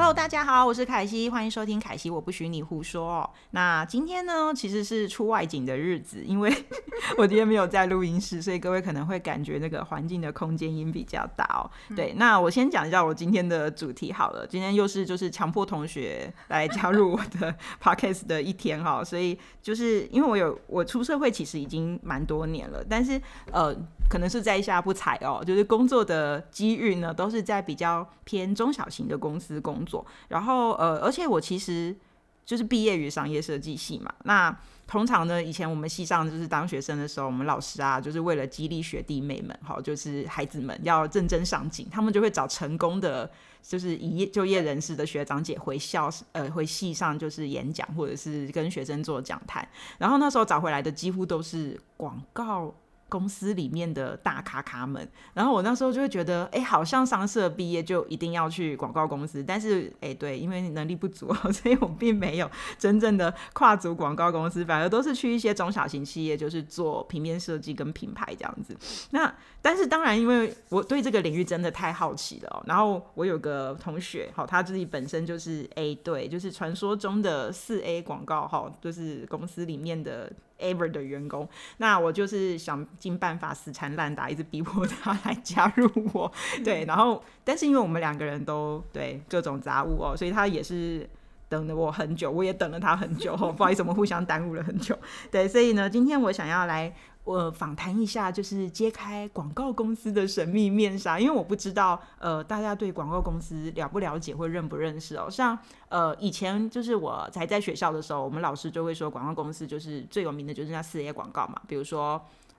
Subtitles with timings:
[0.00, 3.14] Hello，大家好，我是凯西，欢迎收听凯西，我不许你胡说。
[3.14, 6.48] 哦那今天呢，其实是出外景的日子，因为
[7.18, 11.68] 我今天没有在录音室，所以各位可能会感觉那个环境的空间音比较大哦。
[11.96, 14.46] 对，那我先讲一下我今天的主题好了。
[14.46, 23.76] 今天又是就是强迫同学来加入我的 podcast 的一天哈，所以就是因为我有我出社会其实已经蛮多年了，但是呃。
[24.10, 30.06] 可能是在下不才哦，就是工作的机遇呢，都是在比较偏中小型的公司工作。
[30.28, 31.96] 然后呃，而且我其实
[32.44, 34.12] 就是毕业于商业设计系嘛。
[34.24, 34.56] 那
[34.86, 43.30] 通常呢，以前我们系上就是当学生的时候，我们老师啊，就是为了激励学弟妹们，哈，就是孩子们要认真上进，他们就会找成功的
[43.60, 49.68] 就是以就业人士的学长姐回校呃回系上就是演讲，或者是跟学生做讲坛。
[49.98, 52.74] 然后那时候找回来的几乎都是广告。
[53.08, 68.76] 公司里面的大咖咖们，然后我那时候就会觉得，哎，好像商社毕业就一定要去广告公司，但是，哎，对，因为能力不足， 所以我并没有真正的跨足广告公司，反而都是去一些中小型企业，就是做平面设计跟品牌这样子。
[69.10, 80.30] 那但是当然，因为我对这个领域真的太好奇了，然后我有个同学，好，他自己本身就是 A，对，就是传说中的四 A 广告，哈，就是公司里面的。
[80.58, 86.30] Ever 的员工，那我就是想尽办法死缠烂打，一直逼迫他来加入我。
[86.64, 91.08] 对，然后但是因为我们两个人都对各种杂物哦，所以他也是
[91.48, 93.36] 等了我很久，我也等了他很久。
[93.56, 94.98] 不好意思，我们互相耽误了很久。
[95.30, 96.94] 对，所以呢，今天我想要来。
[97.24, 105.28] 我访谈一下，就是揭开广告公司的神秘面纱，因为我不知道，呃，大家对广告公司了不了解或认不认识哦。
[105.28, 105.58] 像，
[105.90, 112.18] 呃，以前就是我才在学校的时候，我们老师就会说，广告公司就是最有名的就是那四 A 广告嘛，比如说。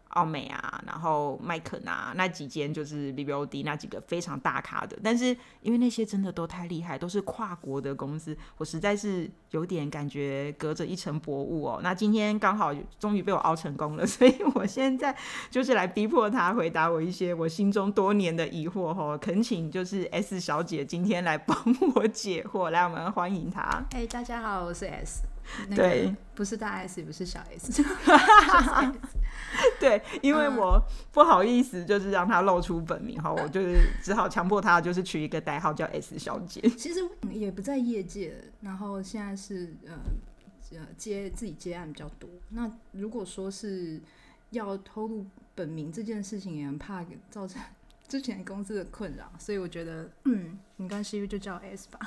[0.09, 11.79] 奥美啊，然后麦肯啊，那几间就是 B B O D 那几个非常大咖的，但是因为那些真的都太厉害，都是跨国的公司，我实在是有点感觉隔着一层薄雾哦。
[11.83, 15.15] 那今天刚好终于被我熬成功了， 所以我现在
[15.51, 21.55] 就是来逼迫他回答我一些我心中多年的疑惑哈，恳请就是 S 小姐今天来帮
[21.95, 23.85] 我解惑，来我们欢迎她。
[23.91, 25.28] 哎，大家好，我是 S。
[25.75, 27.83] 对，不是大 S，也不是小 S。
[29.79, 36.61] 对，因为我不好意思，就是让他露出本名哈，我就是只好强迫他，就是取一个代号叫 S 小姐。
[36.77, 36.99] 其实
[37.31, 39.93] 也不在业界，然后现在是呃
[40.71, 42.29] 呃接自己接案比较多。
[42.49, 44.01] 那如果说是
[44.51, 47.61] 要透露本名这件事情，也很怕造成。
[48.09, 51.99] 之前公司的困扰，所以我觉得，嗯，没关系，就叫 S 吧。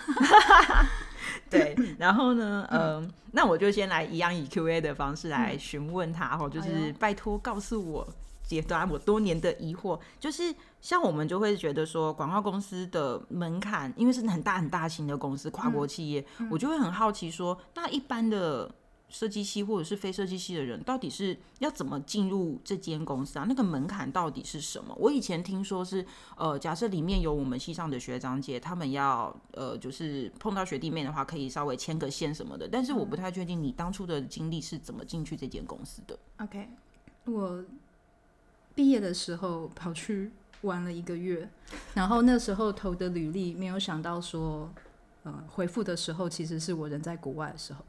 [1.50, 8.08] 对， 然后呢，嗯，那我就先来一样以 Q&A 的方式来询问他，哈，就是拜托告诉我
[8.42, 10.00] 解答我多年的疑惑。
[10.18, 18.74] 就是像我们就会觉得说，广告公司的门槛，因为是很大很大型的公司，跨国企业，我就会很好奇说，那一般的。
[19.12, 23.44] 设计系或者是非设计系的人，到底是要怎么进入这间公司啊？
[23.46, 24.96] 那个门槛到底是什么？
[24.98, 32.66] 我以前听说是，呃，假设里面有我们系上的学长姐，他们要，呃，就是碰到学弟妹的话，可以稍微牵个线什么的。
[32.66, 36.18] 但是我不太确定你当初的经历是怎么进去这间公司的。
[36.38, 36.70] OK，
[37.26, 37.62] 我
[38.74, 41.46] 毕业的时候跑去玩了一个月，
[41.92, 44.72] 然后那时候投的履历，没有想到说，
[45.24, 47.84] 呃，回复的时候其实是我人在国外的时候，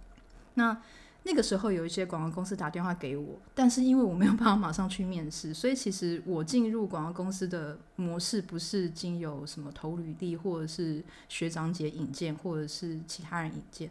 [0.56, 0.81] 那。
[1.25, 13.89] 那个时候有一些广告公司打电话给我，但是因为我没有办法马上去面试，所以其实我进入广告公司的模式不是经由什么投履历，或者是学长姐引荐，或者是其他人引荐。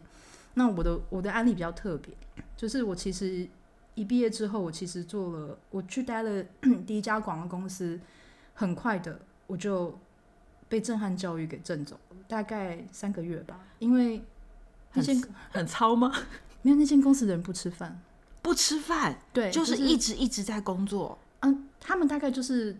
[0.53, 2.13] 那我的我的案例比较特别，
[2.55, 3.47] 就是我其实
[3.95, 6.43] 一毕业之后，我其实做了，我去待了
[6.85, 7.99] 第一家广告公司，
[8.53, 9.97] 很快的我就
[10.69, 14.21] 被震撼教育给震走了，大概三个月吧，因为
[14.91, 15.03] 很
[15.51, 16.13] 很糙吗？
[16.63, 18.01] 没有那间公司的人不吃饭，
[18.41, 21.19] 不吃饭，对，就是一直一直在工作。
[21.41, 22.75] 嗯，他们大概就是，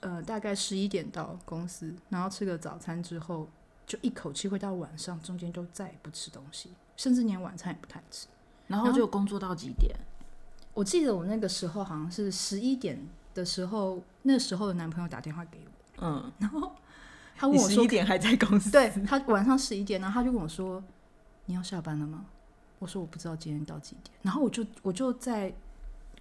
[0.00, 3.48] 呃，大概十一点到公司，然后吃个早餐之后，
[3.86, 8.26] 就一口气会到晚上，中间就再也不吃东西，甚至连晚餐也不太吃，
[8.66, 9.96] 然后就工作到几点？
[10.74, 12.98] 我记得我那个时候好像是十一点
[13.34, 15.64] 的时候，那时候的男朋友打电话给
[15.98, 16.72] 我，嗯，然后
[17.36, 20.82] 他问我十一点还在公司，对他晚上十一点，然后他就跟我说
[21.46, 22.24] ：“你要下班了吗？”
[22.82, 25.54] 我说我不知道今天到几点，然后我就我就在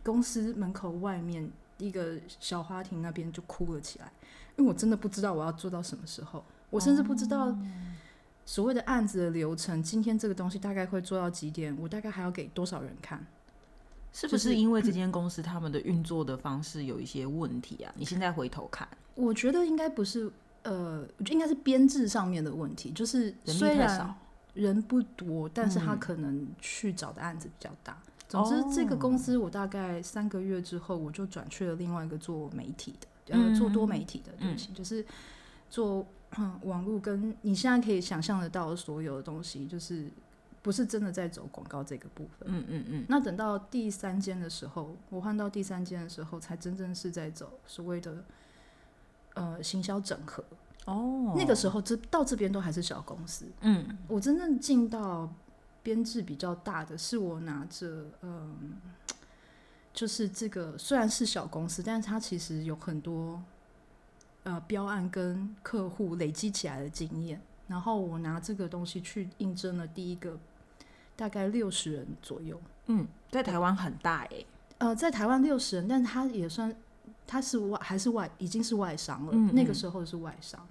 [0.04, 1.50] 公司门口外面
[1.80, 4.12] 一个小花亭那边就哭了起来，
[4.58, 7.58] 因为我真的不知道我要做到什么时候，我甚至不知道
[8.46, 13.26] 所谓的案子的流程，今天这个东西大概会做到几点，我大概还要给多少人看，
[14.14, 17.92] 是不是因为这间公司他们的运作的方式有一些问题啊？
[17.96, 20.32] 你现在回头看，我觉得应该不是
[20.62, 24.16] 呃，我觉得应该是编制上面的问题，就是人力虽然太少，
[24.54, 28.02] 人不多，但是他嗯可能去找的案子比较大。
[28.28, 32.96] 总之，这个哦公司我大概三个月之后，我就转去了另外一个做媒体
[33.26, 35.06] 的，呃，做多媒体的，对不起，就是
[35.70, 36.06] 做、
[36.38, 40.10] 嗯、网络跟你现在可以想象得到的所有的东西，就是
[40.62, 42.48] 不是真的在走广告这个部分。
[42.50, 48.24] 嗯嗯嗯，那等到第三间的时候，我换到第三间的时候，才真正是在走所谓的
[49.34, 50.42] 呃行销整合。
[50.86, 53.98] 哦，那个时候这到这边都还是小公司，嗯。
[54.08, 55.32] 我真正进到
[55.84, 58.74] 编制比较大的，是我拿着嗯，
[59.94, 63.42] 就是这个虽然是小公司，但是它其实有很多
[64.44, 70.38] 呃标案跟客户累积起来的经验，然后我拿这个东西去应征了第一个
[71.16, 74.46] 大概六十人左右，嗯，在台湾很大哎，
[74.80, 76.76] 呃，在台湾六十人，但是他也算
[77.26, 80.66] 他是外还是外已经是外商了，嗯嗯那个时候是外商。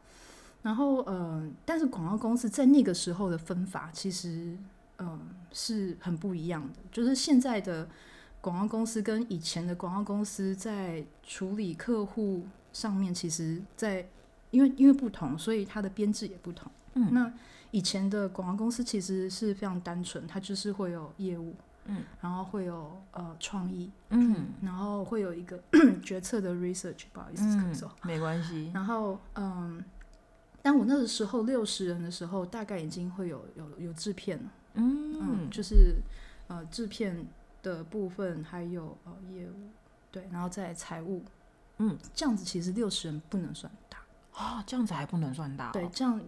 [0.62, 4.56] 然后呃，但是广告公司在那个时候的分法其实
[4.98, 5.20] 嗯、呃
[5.52, 7.88] 是很不一样的，就是现在的
[8.40, 14.06] 广告公司跟以前的广告公司在处理客户上面，其实在
[14.50, 16.70] 因为因为不同，所以它的编制也不同。
[16.94, 17.32] 嗯那
[17.70, 21.54] 以前的广告公司其实是非常单纯，它就是会有业务，
[21.90, 24.46] 嗯，然后会有呃创意，嗯。
[24.62, 25.60] 然后会有一个
[26.02, 29.84] 决策的 research，不好意思，嗯咳嗽。，没关系，然后嗯，
[30.62, 35.96] 但我那个时候六十人的时候，大概已经会有有有制片了，嗯，嗯就是
[36.48, 37.26] 呃制片
[37.62, 39.70] 的部分，还有呃业务，
[40.12, 41.22] 对，然后再财务，
[41.78, 43.98] 嗯，这样子其实六十人不能算大，
[44.34, 46.20] 哦，这样子还不能算大哦，对，这样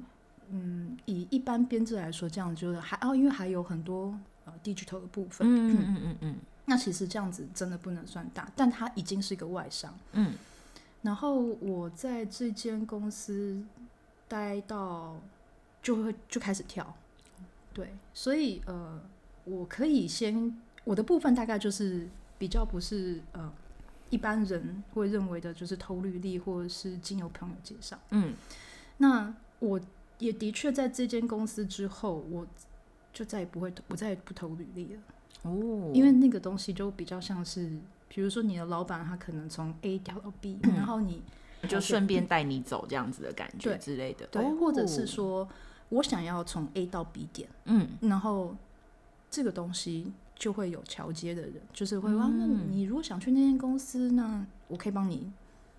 [0.50, 4.14] 嗯，以一般编制来说，这样就是还哦，因为还有很多
[4.52, 5.96] 呃 digital 的部分，嗯嗯。
[6.04, 6.37] 嗯嗯。
[6.66, 9.99] 那其实这样子真的不能算大，但它已经是一个外商。
[10.12, 10.34] 嗯。
[11.02, 13.60] 然后我在这间公司
[14.28, 15.16] 待到
[15.82, 16.94] 就会就开始跳，
[17.75, 19.02] 对，所以呃，
[19.44, 22.08] 我可以先我的部分大概就是
[22.38, 23.52] 比较不是呃
[24.10, 27.99] 一般人会认为的，就是投履历或者是经由朋友介绍。
[28.10, 28.34] 嗯。
[28.99, 29.81] 那我
[30.19, 32.46] 也的确在这间公司之后，我
[33.12, 35.00] 就再也不会，我再也不投履历了。
[35.43, 37.70] 哦，因为那个东西就比较像是，
[38.09, 41.23] 比如说你的老板他可能从 A 调到 B， 然后你
[41.69, 44.56] 就顺便带你走这样子的感觉之类的，对，哦。
[44.61, 45.49] 或者是说
[45.88, 47.88] 我想要从 A 到 B 点，嗯。
[48.00, 48.56] 然后
[49.31, 55.31] 这个东西就会有桥接的人，就是会说、啊那嗯你如果想去那间公司，那我可以帮你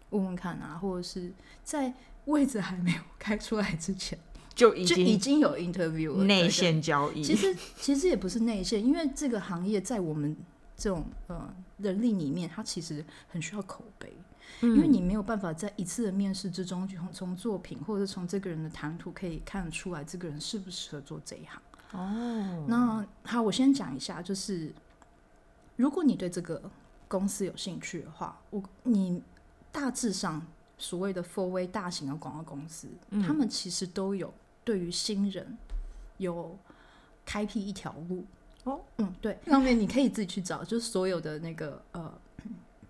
[0.09, 1.31] 问问看啊，或者是
[1.63, 1.93] 在
[2.25, 4.19] 位置还没有开出来之前，
[4.55, 10.35] 就已就已经经有 interview 了，内对线交易，其实其实也不是内线，因为这个行业在我们
[10.77, 14.13] 这种呃人力里面，它其实很需要口碑，
[14.61, 14.93] 因为嗯。
[14.93, 21.61] 你没有办法在一次的面试之中，从从作品或者从这个人的谈吐可以看得出来这个人适不适合做这一行。
[21.91, 24.73] 哦，那好，我先讲一下，就是
[25.75, 26.61] 如果你对这个
[27.07, 29.21] 公司有兴趣的话，我你
[29.71, 30.45] 大致上
[30.77, 33.21] 所谓的 four way 大型的广告公司，嗯。
[33.21, 34.33] 他们其实都有
[34.63, 35.57] 对于新人
[36.17, 36.57] 有
[37.25, 38.25] 开辟一条路。
[38.63, 42.13] 哦，嗯，对， 上面你可以自己去找，就是所有的那个呃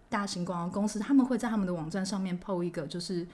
[0.07, 3.27] 大型广告公司，他们会在他们的网站上面 PO 一个，就是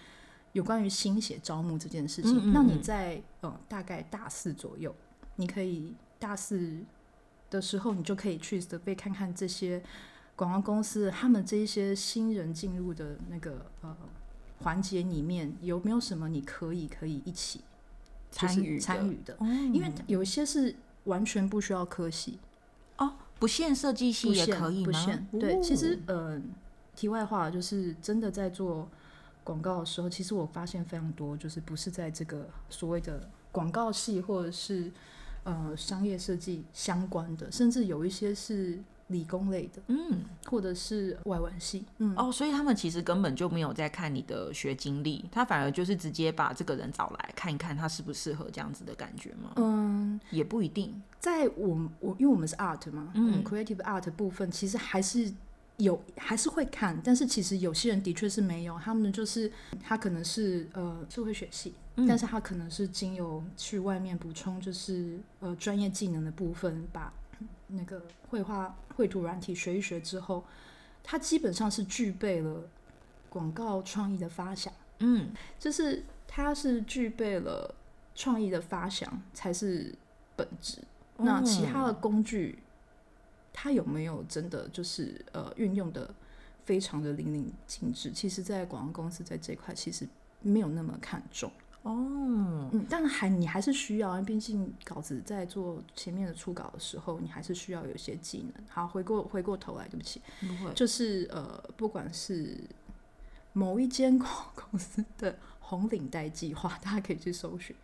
[0.54, 2.38] 有关于新血招募这件事情。
[2.38, 4.96] 嗯嗯那你嗯在呃大概大四左右，
[5.36, 6.80] 你可以大四
[7.50, 9.84] 的时候，你就可以去 survey 看看这些
[10.38, 13.94] 广告公司他们这一些新人进入的那个呃
[14.60, 17.69] 环节里面有没有什么你可以可以一起就是
[18.32, 19.46] 参与的参与的，哦。
[19.74, 22.40] 因为有一些是完全不需要科系，
[22.98, 24.92] 哦，不限设计系也可以吗？
[24.92, 25.28] 不限。
[25.40, 26.42] 对，其实哦呃，
[26.96, 28.88] 题外话就是真的在做
[29.44, 34.92] 广告的时候，其实我发现非常多，就是不是在这个所谓的广告系或者是
[35.44, 38.78] 呃商业设计相关的，甚至有一些是
[39.10, 41.86] 理工类的，嗯或者是外文系。
[42.00, 49.52] 嗯，哦，所以他们其实根本就没有在看你的学经历，他反而就是直接把这个人找来看一看他适不适合这样子的感觉吗？
[49.58, 51.00] 嗯，也不一定。
[51.20, 55.32] 在我我因为我们是 art 嘛，嗯嗯，creative art 部分其实还是
[55.78, 59.52] 有还是会看，但是其实有些人的确是没有，他们就是
[59.84, 67.12] 他可能是呃社会学系，嗯但是他可能是经由去外面补充就是呃专业技能的部分，把
[67.70, 70.44] 那个绘画绘图软体学一学之后，
[71.04, 72.68] 它基本上是具备了
[73.30, 74.74] 广告创意的发想。
[75.00, 77.74] 嗯就是它是具备了
[78.14, 79.96] 创意的发想才是
[80.36, 80.80] 本质。
[81.18, 82.60] 那其他的工具，
[83.54, 86.14] 它有没有真的就是呃运用的
[86.66, 88.12] 非常的淋漓尽致？
[88.12, 90.08] 其实，在广告公司在这块其实
[90.42, 91.52] 没有那么看重。
[91.84, 98.66] 哦，嗯，但还你还是需要，毕竟稿子在做前面的初稿的时候，你还是需要有一些技能。
[98.68, 102.60] 好，回过回过头来，对不起，不会，就是呃，不管是
[103.54, 107.76] 某一间公 公司的红领带计划，大家可以去搜寻。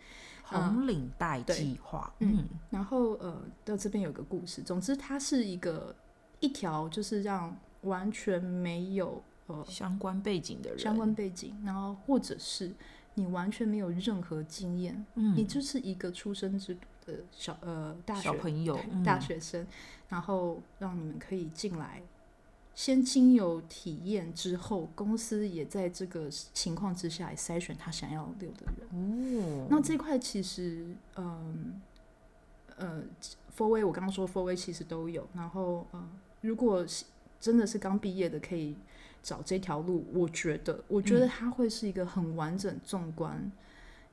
[0.43, 4.61] 红领带计划，嗯，然后呃，到这边有个故事。
[4.61, 5.95] 总之，它是一个
[6.39, 12.71] 一条，就是让完全没有呃相关背景的人，相关背景，然后或者是
[13.15, 19.65] 你完全没有任何经验，嗯，你就是一个出生之的小呃大学朋友大学生，
[20.09, 22.01] 然后让你们可以进来。
[22.73, 28.85] 先经由体验之后，公司也在这个情况之下筛选他想要留的人。
[28.91, 31.81] 哦，那这块其实，嗯，
[32.75, 33.01] 呃
[33.57, 35.25] ，four A 我刚刚说 four A 其实都有。
[35.33, 36.09] 然后，呃，
[36.41, 36.85] 如果
[37.39, 38.75] 真的是刚毕业的，可以
[39.25, 40.05] 找这条路。
[40.13, 43.51] 我觉得，我觉得它会是一个很完整、纵观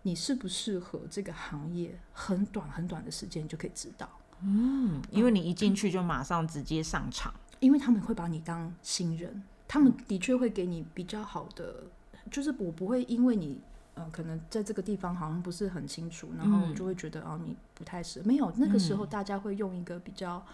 [0.01, 4.09] 你适不适合这个行业，很短很短的时间就可以知道。
[4.41, 7.33] 嗯，因为你一进去就马上直接上场。
[7.61, 11.85] 因为他们会把你当新人，他们的确会给你比较好的，
[12.31, 13.61] 就是我不会因为你
[13.95, 18.27] 呃可能在这个地方好像不是很清楚，然后就会觉得哦你不太适合。
[18.27, 20.45] 没有，那个时候大家会用一个比较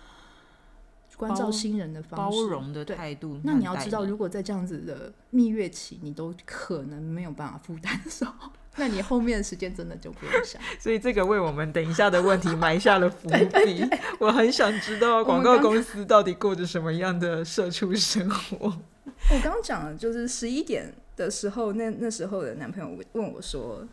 [1.19, 3.39] 关照新人的方式，包容的态度。
[3.45, 8.33] 那你要知道，如果在这样子的蜜月期，你都可能没有办法负担的时候。
[8.77, 13.85] 那你后面的时间真的就不用想，所以这个为我们等一下的问题埋下了伏笔。
[14.21, 18.67] 我很想知道广告公司到底过着什么样的社畜生活。
[18.69, 23.85] 我刚讲了，就是十一点的时候，那那时候的男朋友问我说：“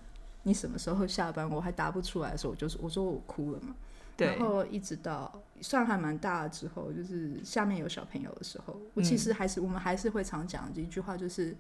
[0.44, 3.74] 你什么时候下班？”我还答不出来的时候，我就是我说我哭了嘛。
[4.17, 11.55] 然后一直到算还蛮大之后，就是下面有小朋友的时候，我其实还是我们还是会常讲这一句话，就是。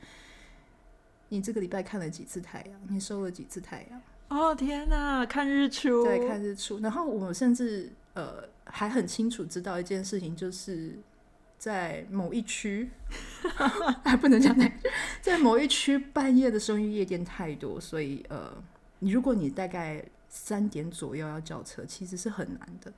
[1.29, 2.79] 你这个礼拜看了几次太阳？
[2.87, 3.99] 你收了几次太阳？
[4.29, 6.03] 哦天哪，看日出！
[6.03, 6.79] 对，看日出。
[6.81, 10.99] 然后我甚至呃还很清楚知道一件事情，就是
[11.57, 12.91] 在某一区
[14.03, 14.71] 还 不能讲在
[15.19, 18.55] 在某一区半夜的时候，因为夜店太多，所以呃，
[18.99, 20.05] 你如果你大概
[20.37, 22.91] 三点左右要叫车，其实是很难的，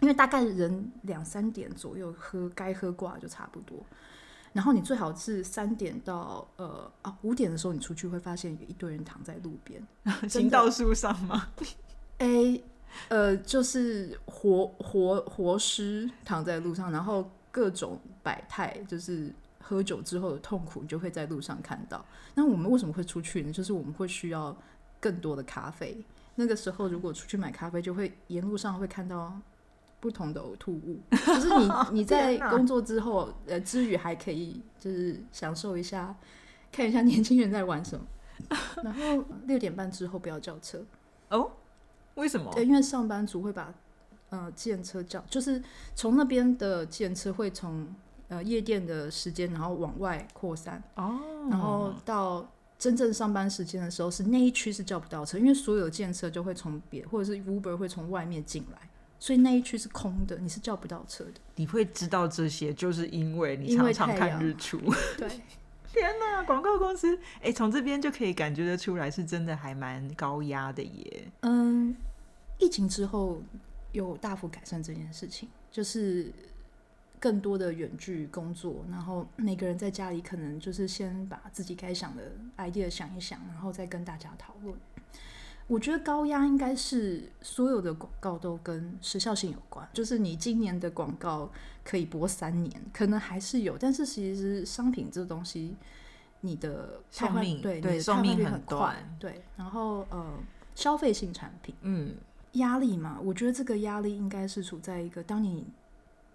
[0.00, 3.78] 因为大概人两三点左右喝该喝挂就差不多。
[4.52, 9.82] 然后你最好是三点到呃啊五点的时候，你出去会发现有一堆人躺在路边，
[10.28, 11.48] 行道树上吗？
[12.18, 12.60] 哎，
[13.08, 22.04] 呃，就是活活活尸躺在路上，然后各种百态，就是喝酒之后的痛苦，你就会在路上看到。
[22.34, 23.50] 那我们为什么会出去呢？
[23.50, 24.54] 就是我们会需要
[25.00, 26.04] 更多的咖啡。
[26.40, 29.40] 那个时候如果出去买咖啡，就会沿路上会看到。
[30.02, 31.70] 不同的呕吐物，就是你
[32.00, 36.16] 你在工作之后，呃，之余还可以就是享受一下，
[36.72, 38.06] 看一下年轻人在玩什么。
[38.82, 40.82] 然后六点半之后不要叫车
[41.28, 41.52] 哦，
[42.14, 42.50] 为什么？
[42.54, 43.74] 对，因为上班族会把
[44.30, 45.62] 呃建车叫，就是
[45.94, 47.94] 从那边的建车会从
[48.28, 51.20] 呃夜店的时间，然后往外扩散哦，
[51.50, 58.78] 然后到真正上班时间的时候，是那一区是叫不到车，因为所有建设就会从别或者是 Uber 会从外面进来。
[59.18, 61.34] 所以那一区是空的，你是叫不到车的。
[61.56, 64.78] 你会知道这些，就是因为你常常看日出。
[65.18, 65.28] 对，
[65.92, 71.30] 天哪，广告公司，哎，从这边就可以感觉得出来，是真的还蛮高压的耶。
[71.40, 71.94] 嗯，
[72.58, 73.42] 疫情之后
[73.92, 76.32] 有大幅改善这件事情，就是
[77.20, 84.74] 更多的远距工作，然后每个人在家里可能就是先把自己该想的 idea 想一想，然后再跟大家讨论。
[85.66, 91.48] 我觉得高压应该是所有的广告都跟时效性有关，就是你今年的广告
[91.84, 95.76] 可以播三年，可能还是有，但是其实商品这东西，
[96.40, 100.40] 你的寿命对对寿命很短，对，然后呃
[100.74, 102.16] 消费性产品，嗯，
[102.54, 105.64] 压力嘛，我觉得这个压力应该是处在一个当你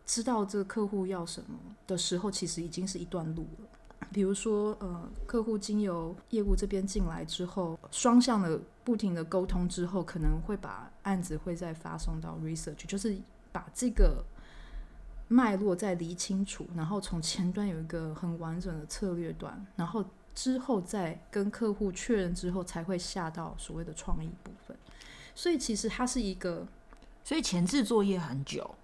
[0.06, 1.58] 知道这个客户要什么
[1.88, 3.68] 的时候，其实已经是一段路了。
[4.12, 13.18] 比如说，呃，客户经由业务这边进来之后，双向的不停的沟通之后，可能会把案子会再发送到 research，就是
[13.52, 14.24] 把这个
[15.28, 24.78] 脉络再理清楚，然后从前端有一个很完整的策略端，然后之后再跟客户确认之后，才会下到所谓的创意部分。
[25.34, 26.66] 所以其实它是一个，
[27.24, 28.76] 所以前置作业很久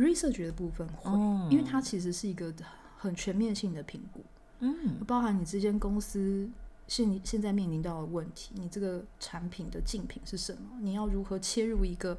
[0.00, 1.12] ，research 的部分会，
[1.50, 2.52] 因为它其实是一个。
[3.02, 4.22] 很全面性的评估，
[4.58, 6.46] 嗯，包含你这间公司
[6.86, 10.76] 现现在面临到的问题，你这个产品的竞品是什么？
[10.82, 12.18] 你要如何切入一个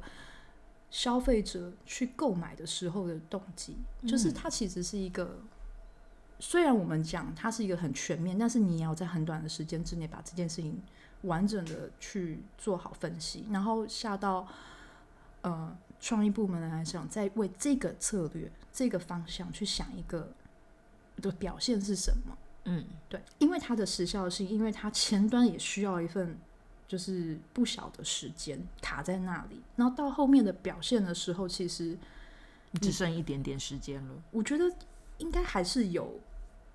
[0.90, 3.76] 消费者去购买的时候的动机？
[4.08, 5.38] 就是它其实是一个
[6.40, 10.82] 虽然我们讲它是一个很全面，但是你也要在很短的时间之内把这件事情
[11.20, 14.48] 完整的去做好分析，然后下到
[15.42, 20.28] 呃创意部门来讲，再为这个策略、这个方向去想一个
[21.18, 22.36] 的表现是什么。
[22.64, 26.36] 嗯，对，因为它的时效性，因为它前端也需要一份
[26.88, 31.96] 就是不小的时间卡在那里，然后到后面的表现的时候，其实
[32.80, 34.14] 只剩一点点时间了。
[34.32, 34.64] 我觉得
[35.18, 36.20] 应该还是有，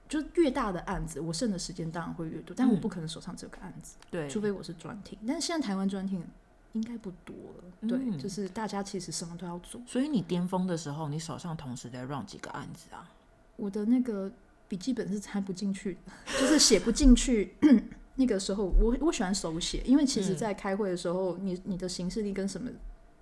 [0.07, 5.19] 就越大的案子，我剩的时间当然会越多，但我不可能手上只有个案子，对，除非我是专听。
[5.27, 6.25] 但是现在台湾专听
[6.73, 9.81] 应该不多了，对，嗯就是大家其实什么都要做。
[9.87, 13.09] 所以你巅峰的时候，你手上同时在 run 几个案子啊？
[13.55, 14.31] 我的那个
[14.67, 17.55] 笔记本是插不进去的，就是写不进去。
[18.19, 22.69] 那个时候我我喜欢手写，因为其实嗯在开会的时候，你你的行事历跟什么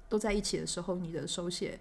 [0.09, 1.79] 都在一起的时候，你的手写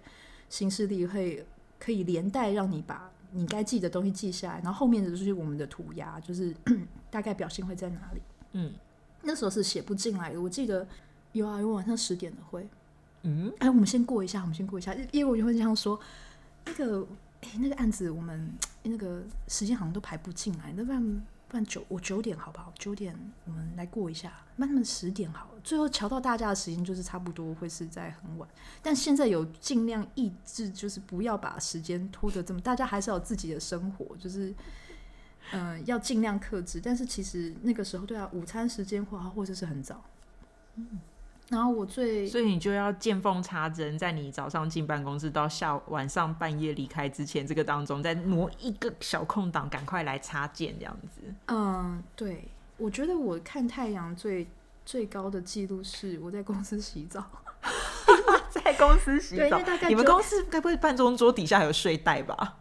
[0.49, 1.45] 行事历会
[1.79, 6.53] 可以连带让你把你该记的东西记下来，然后后面的就是我们的涂鸦，就是
[7.09, 8.21] 大概表现会在哪里。
[8.53, 8.73] 嗯
[9.27, 10.87] 那时候是写不进来的，我记得
[11.35, 12.67] 有啊，有晚上十点的会，
[13.23, 15.99] 嗯，哎，我们先过一下，我们先过一下，因为我就会这样说，
[16.65, 17.05] 那个，
[17.41, 18.51] 哎，那个案子我们
[18.83, 21.03] 那个时间好像都排不进来，那不然
[21.47, 22.73] 不然九我九点好不好？
[22.79, 23.13] 九点
[23.45, 25.59] 我们来过一下，那他们十点好了。
[25.61, 28.47] 最后瞧到大家的时间就是差不多会是在很晚，
[28.81, 34.53] 但现在有尽量抑制，就是不要把时间拖得这么，大家还是要有自己的生活，就是。
[35.51, 40.03] 嗯、要尽量克制，但是其实那个时候，对啊，午餐时间或或者是很早，
[40.73, 40.99] 嗯，
[41.49, 51.21] 然后我最所以你就要见缝插针，在你早上进办公室到下晚上半夜离开之前，这个当中再挪一个小空档，赶快来插件这样子。
[51.47, 52.47] 嗯，对，
[52.77, 54.47] 我觉得我看太阳最
[54.85, 57.23] 最高的记录是我在公司洗澡。
[58.49, 62.57] 在公司洗对，澡那，大概你们公司该不会办公桌底下还有睡袋吧？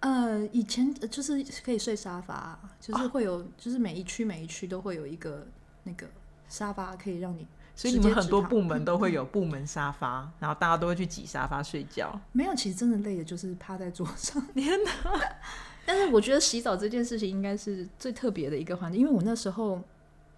[0.00, 5.46] 呃，以前呃就是可以睡沙发，就是会有，就是每一区每一区都会有一个
[5.82, 6.06] 那个
[6.48, 7.46] 沙发可以让你
[7.78, 12.20] 所以你们很多部门都会有部门沙发，然后大家都会去挤沙发睡觉。
[12.32, 14.44] 没有，其实真的累的就是趴在桌上。
[14.52, 14.90] 天哪！
[15.86, 19.80] 但是我觉得洗澡这件事情应该是最特别的一个环节，因为我那时候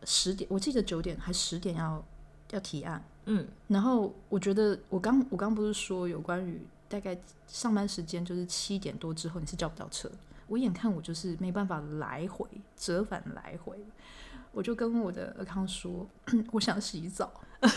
[0.05, 2.05] 十点，我记得九点还十点要
[2.51, 10.11] 要提案，嗯，然后我觉得我刚我刚不是说有关于大概上班时间就是七点多之后你是叫不到车，
[10.47, 13.77] 我眼看我就是没办法来回折返来回，
[14.53, 16.07] 我就跟我的尔康说
[16.53, 17.31] 我想洗澡，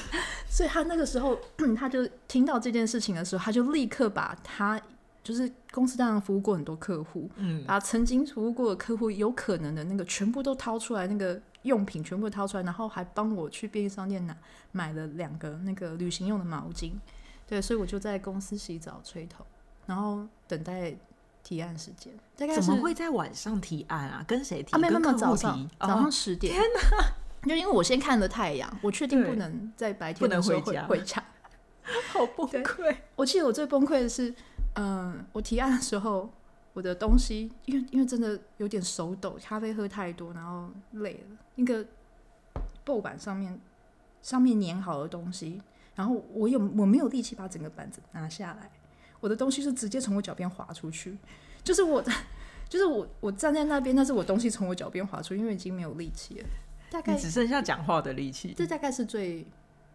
[0.49, 1.37] 所以他那个时候
[1.77, 4.81] 他就听到这件事情的时候，他就立刻把他
[5.23, 14.35] 就是公司当然服务过很多客户，嗯，把曾经服务过的客户有可能的那个全部都掏出来，那个用品全部掏出来，然后还帮我去便利商店拿
[14.71, 16.91] 买了两个那个旅行用的毛巾。
[17.47, 19.45] 对，所以我就在公司洗澡吹头，
[19.85, 20.95] 然后等待
[21.43, 22.13] 提案时间。
[22.35, 24.23] 大概是怎么会在晚上提案啊？
[24.27, 24.75] 跟谁提？
[24.75, 24.79] 啊？
[24.79, 26.53] 没有没有，跟客户早上提早上哦十点。
[26.53, 27.13] 天哪！
[27.45, 31.23] 就因为我先看了太阳，我确定不能在白不能天的时候回家回回家。
[32.13, 32.95] 好崩溃。
[33.17, 34.33] 我记得我最崩溃的是，
[34.75, 36.29] 嗯、我提案的时候，
[36.71, 41.85] 我的东西因为因为真的有点手抖，咖啡喝太多，然后累了，那个
[42.85, 43.59] 布板上面
[44.21, 45.61] 上面粘好的东西，
[45.95, 48.71] 然后我有我没有力气把整个板子拿下来，
[49.23, 51.17] 我的东西是直接从我脚边滑出去，
[51.63, 52.03] 就是我
[52.67, 56.47] 就是我我站在那边，但是我东西从我脚边滑出，因为已经没有力气了，
[56.91, 58.53] 大概只剩下讲话的力气。
[58.53, 59.47] 这大概是最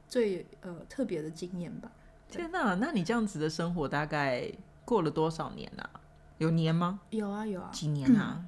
[0.08, 1.92] 最呃特别的经验吧。
[2.30, 2.74] 天哪！
[2.76, 4.50] 那你这样子的生活大概
[4.86, 5.90] 过了多少年啊？
[6.38, 7.00] 有年吗？
[7.10, 8.42] 有啊有啊，几年啊？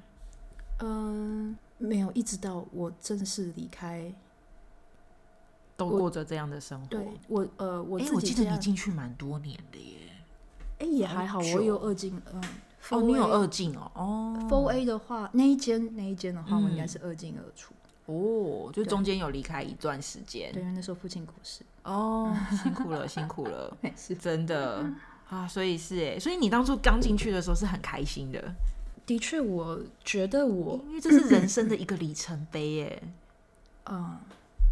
[0.79, 4.11] 嗯，没有，一直到我正式离开，
[5.77, 6.87] 都过着这样的生活。
[6.87, 10.00] 对我呃我哎、自我记得你进去蛮多年的耶。
[10.81, 12.41] 哎也还好，我有二进嗯，
[12.89, 13.91] 哦，你有二进哦。
[13.93, 17.73] 哦 Four A 的话，那一间那一间的话，我应该嗯是二进二出。
[18.07, 20.51] 哦，就对中间有离开一段时间。
[20.51, 24.15] 对，因为那时候父亲过世，哦，辛苦了，辛苦了， 是。
[24.15, 24.83] 真的
[25.29, 25.47] 啊。
[25.47, 28.53] 所以是哎，所以你当初刚进去的时候是很开心的，
[29.05, 33.03] 的确，我觉得我因为这是人生的一个里程碑耶。
[33.89, 34.17] 嗯，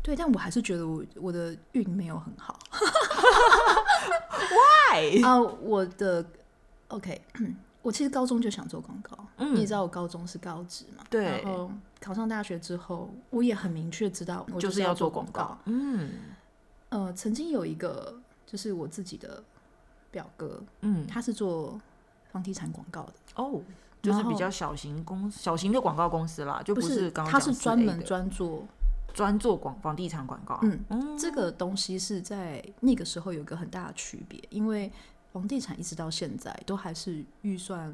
[0.02, 2.58] 对，但我还是觉得我我的运没有很好
[4.92, 5.40] Why？， 啊。
[5.40, 6.26] 我的
[6.88, 7.22] OK，
[7.82, 15.58] 我其实高中就想做广告，嗯你也知道我高中是高职嘛，对然后考上大学之后，我也很明确知道我就是是要做广广告。
[15.66, 16.10] 嗯
[16.90, 19.44] 呃，曾经有一个就是我自己的
[20.10, 21.80] 表哥，嗯，他是做
[22.32, 23.62] 房地产广告的，哦，
[24.02, 28.66] 就是比较小型公小型的广告公司啦，就不是刚刚他是专 4A 门专做，
[29.13, 30.60] 专做广房地产广告。
[30.63, 34.91] 嗯，嗯这个东西是在那个时候有个很大的区别，因为
[35.32, 37.93] 房地产一直到现在都还是预算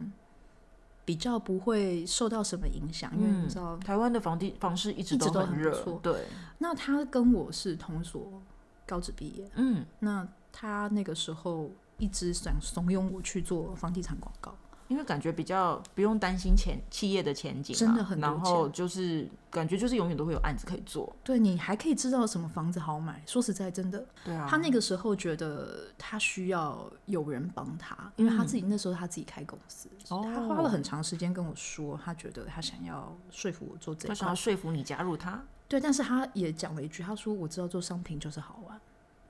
[1.04, 6.26] 比较不会受到什么影响，因为你知道，台湾的房地房市一直都很热很，对，
[6.58, 8.42] 那他跟我是同所
[8.88, 14.56] 高职毕业，嗯，那他那个时候一直想怂恿我去做房地产广告。
[14.88, 23.22] 因为感觉比较不用担心前企业的前景嘛，真的很多然后就是感觉就是永远都会有案子可以做，对你还可以知道什么房子好买。
[23.26, 34.10] 说实在，真的，对啊，他那个时候觉得他需要有人帮他，因为他自己那时候他自己开公司，哦他花了很长时间跟我说，他觉得他想要说服我做这个。
[34.10, 38.80] 他想要说服你加入他，对，但是他也讲了一句，他说我知道做商品就是好玩，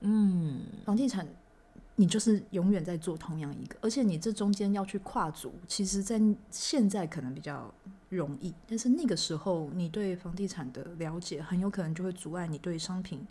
[0.00, 1.26] 嗯，房地产。
[1.98, 7.72] 你就是永远在做同样一个，而且你这中间要去跨足，其实在现在可能比较
[8.10, 13.26] 容易，但是那个时候你对房地产的了解，很有可能就会阻碍你对商品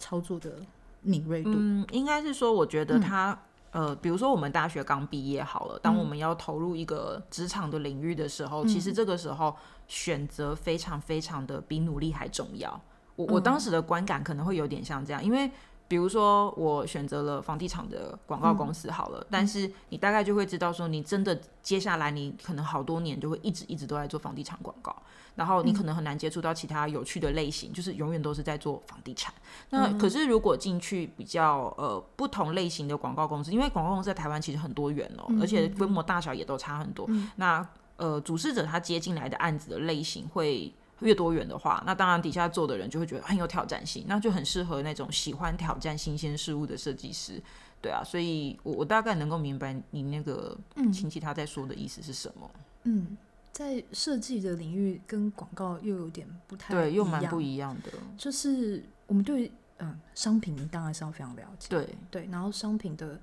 [0.00, 0.60] 操作的
[1.00, 1.52] 敏锐度。
[1.54, 9.54] 嗯，应该是说，我觉得嗯他、呃，比如说我们大学刚毕业好了，当我们要投入一个职场的领域的时候，其嗯实这个时候
[9.86, 12.80] 选择非常非常的比努力还重要。
[13.14, 15.48] 我我嗯当时的观感可能会有点像这样，因为。
[15.92, 24.96] 比如说，我选择了房地产的广告公司好了，但是你大概就会知道说，你真的接下来你可能好多年就会一直一直都在做房地产广告，
[25.34, 29.34] 然后你可能很难接触到其他有趣的类型，就是永远都是在做房地产。
[29.68, 37.06] 那可是如果进去比较呃不同类型的广告公司，因为广告公司在台湾其实很多元哦、而且规模大小也都差很多。
[37.36, 40.72] 那呃主事者他接进来的案子的类型会。
[41.02, 47.42] 越多元的话，那当然底下做的人就会觉得很有挑战性，那就很适合那种喜欢挑战新鲜事物的设计师，
[47.80, 50.56] 对啊，所以我我大概能够明白你那个
[50.92, 52.50] 亲戚他在说的意思是什么，
[52.84, 53.16] 嗯，
[53.52, 63.20] 在设计的领域跟广告又有点不太对，又蛮不一样的，就是我们对嗯商品当然是要非常了解，对，对，然后商品的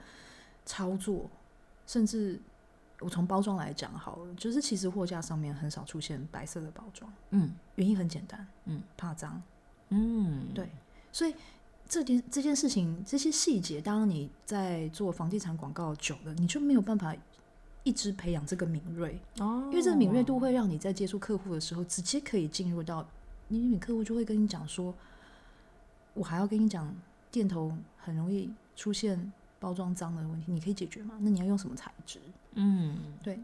[0.66, 1.30] 操作，
[1.88, 2.40] 甚至
[3.00, 9.42] 我从包装来讲好了，就是其实货架上面很少出现白色的包装，嗯原因很简单，嗯，怕脏，
[9.90, 10.70] 嗯，对
[11.12, 11.34] 所以
[11.88, 17.16] 这件这件事情这些细节，当你在做房地产广告久了，你就没有办法。
[17.86, 23.08] 一直培养这个敏锐，哦，因为这个敏锐度会让你在接触客户的时候，直接可以进入到，
[23.48, 24.94] 因为客户就会跟你讲说，
[26.14, 26.94] 我还要跟你讲，
[27.32, 31.16] 店头很容易出现包装脏的问题，你可以解决吗？
[31.20, 32.20] 那你要用什么材质？
[32.54, 33.40] 嗯对，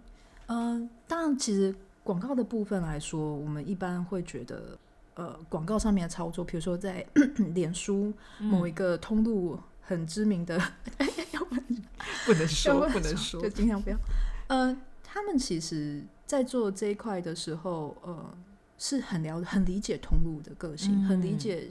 [0.48, 4.78] 嗯、当然，其实广告的部分来说，我们一般会觉得，
[5.16, 7.06] 呃，广告上面的操作，比如说在
[7.54, 10.60] 脸书某一个通路很知名的，
[12.26, 13.98] 不能说，不不能说就，尽量不要。
[14.48, 18.38] 呃，他们其实在做这一块的时候，呃，
[18.78, 21.68] 是很了很理解通路的个性，很理嗯解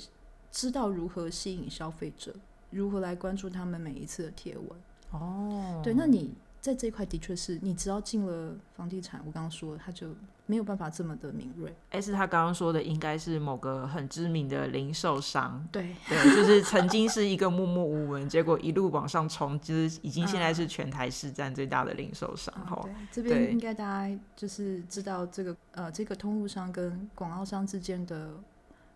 [0.51, 2.35] 知道如何吸引消费者，
[2.75, 4.69] 如何来关注他们每一次的贴文。
[5.11, 10.09] 哦，对，那你在这一块的确是你只要进了房地产，我刚刚说他就
[10.47, 11.73] 没有办法这么的敏锐。
[11.91, 28.31] S 他刚刚说的应该是某个很知名的零售商，对，对，就是曾经是一个默默无闻，结果一路往上冲，就是已经现在是全台市占最大的零售商哈、啊对，这边应该大家就是知道这个呃这个通路商跟广告商之间的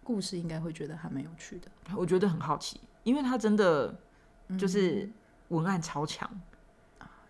[0.02, 1.68] 故事，应该会觉得还蛮有趣的。
[1.96, 3.94] 我觉得很好奇，因为他真的
[4.48, 5.08] 嗯就是
[5.48, 6.30] 文案超强，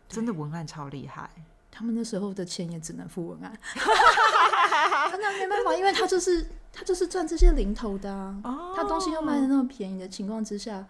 [0.09, 1.31] 真的文案超厉害。
[1.71, 3.57] 他们那时候的钱也只能付文案，
[5.12, 8.41] 真的没办法，因为他就是他就是赚这些零头的啊。
[8.43, 10.85] 哦他东西又卖的那么便宜的情况之下，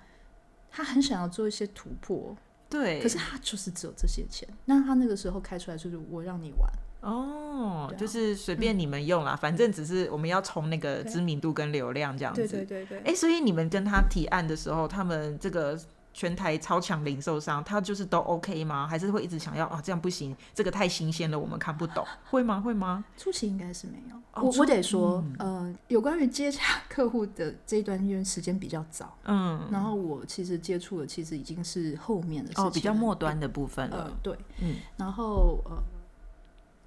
[0.70, 2.35] 他很想要做一些突破，
[2.70, 4.48] 对，可是他就是只有这些钱。
[4.64, 12.46] 那他那个时候开出来就是我让你玩，哦，就是随便你们用啦，反正只是我们要冲那个知名度跟流量这样子。
[12.46, 12.98] 对对对对。
[13.00, 15.78] 哎、所以你们跟他提案的时候，他们这个
[16.12, 18.88] 全台超强零售商，他就是都 OK 吗？
[18.88, 19.80] 还是会一直想要啊？
[19.80, 22.61] 这样不行，这个太新鲜了，我们看不懂，会吗？
[22.61, 23.04] 会吗？
[23.16, 35.80] 初期应该是没有，哦我我得说，嗯呃，有关于接洽客户的这一段，因为时间比较早，嗯，然后我其实接触的其实已经是后面的事情哦，比较末端的部分呃了，，对，嗯，然后呃，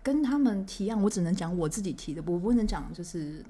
[0.04, 3.44] 跟他们提案，我只能讲我自己提的，我不能讲就是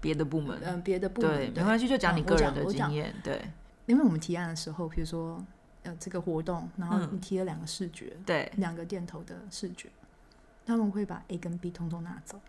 [0.00, 3.40] 别的部门，嗯、呃别的部对，门，没关系，就讲嗯你个人的经验，对。
[3.86, 5.40] 因为我们提案的时候，比如说
[5.84, 7.08] 呃这个活动，然后嗯。
[7.12, 9.88] 你提了两个视觉，对，两个店头的视觉，
[10.64, 12.40] 他们会把 A 跟 B 通通拿走。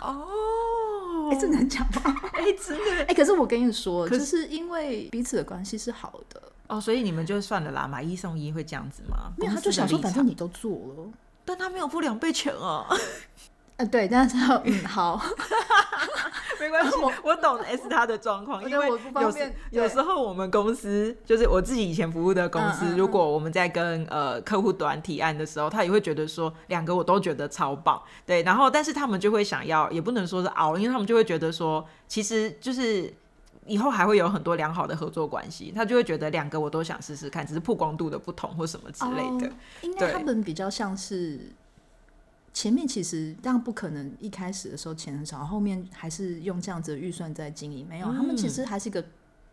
[0.00, 2.14] 哦， 哎、这能讲吗？
[2.32, 3.04] 哎、真的。
[3.08, 9.32] 哎、可是我跟你说，可就是因为彼此的关系是好的，哦，所以你们就算了啦，买一送一会这样子吗？
[9.36, 11.08] 没有他就想说，反正你都做了，
[11.46, 12.84] 但他没有付两倍钱啊，
[13.76, 15.18] 呃，对，但是嗯 好，
[16.60, 18.88] 没关系，我懂 S 他的状况，因为
[19.20, 22.96] 有时有时候我们公司就是我自己以前服务的公司，嗯嗯嗯。
[22.96, 33.14] 如果我们在跟呃客户端提案的时候，他也会觉得说两个我都觉得超棒，对，然后但是他们就会想要，也不能说是熬，因为他们就会觉得说，其实就是。
[33.66, 39.48] 以后还会有很多良好的合作关系，他就会觉得两个我都想试试看，只是曝光度的不同或什么之类的。
[39.48, 39.52] 哦
[39.82, 41.40] 应对该他们比较像是
[42.52, 47.86] 前面其实当然不可能一开始的时候钱很少，后面还是用这样子的预算在经营。
[47.88, 49.04] 没有，他们其实还是一个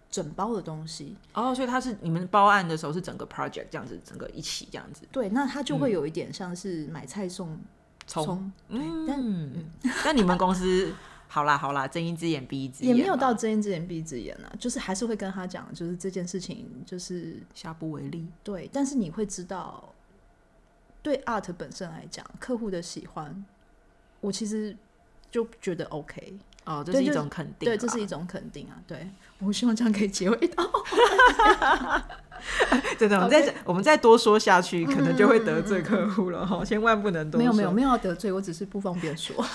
[0.10, 1.16] 整包的东西。
[1.34, 7.58] 哦，所以他是你们包案的时候是整个 project 这样子，整个一起这样子对，那他就会有一点像是买菜送。
[8.06, 9.64] 葱，嗯，
[10.04, 10.94] 但你们公司
[11.34, 18.28] 好啦好啦，睁一只眼闭一只眼，也没有到睁一只眼闭一只眼啊，就是还是会跟他讲，就是这件事情就是下不为例。
[18.44, 19.92] 对，但是你会知道，
[21.02, 23.44] 对 art 本身来讲，客户的喜欢，
[24.22, 24.78] 我其实
[25.32, 28.80] 就觉得 OK，哦，这是一种肯定对，这是一种肯定啊。
[28.86, 30.64] 对，我希望这样可以结尾到。
[32.98, 33.18] 真的。
[33.18, 39.36] 我们再我们再多说下去，可能就会得罪客户了哈，千万不能多说没有没有没有要得罪，我只是不方便说。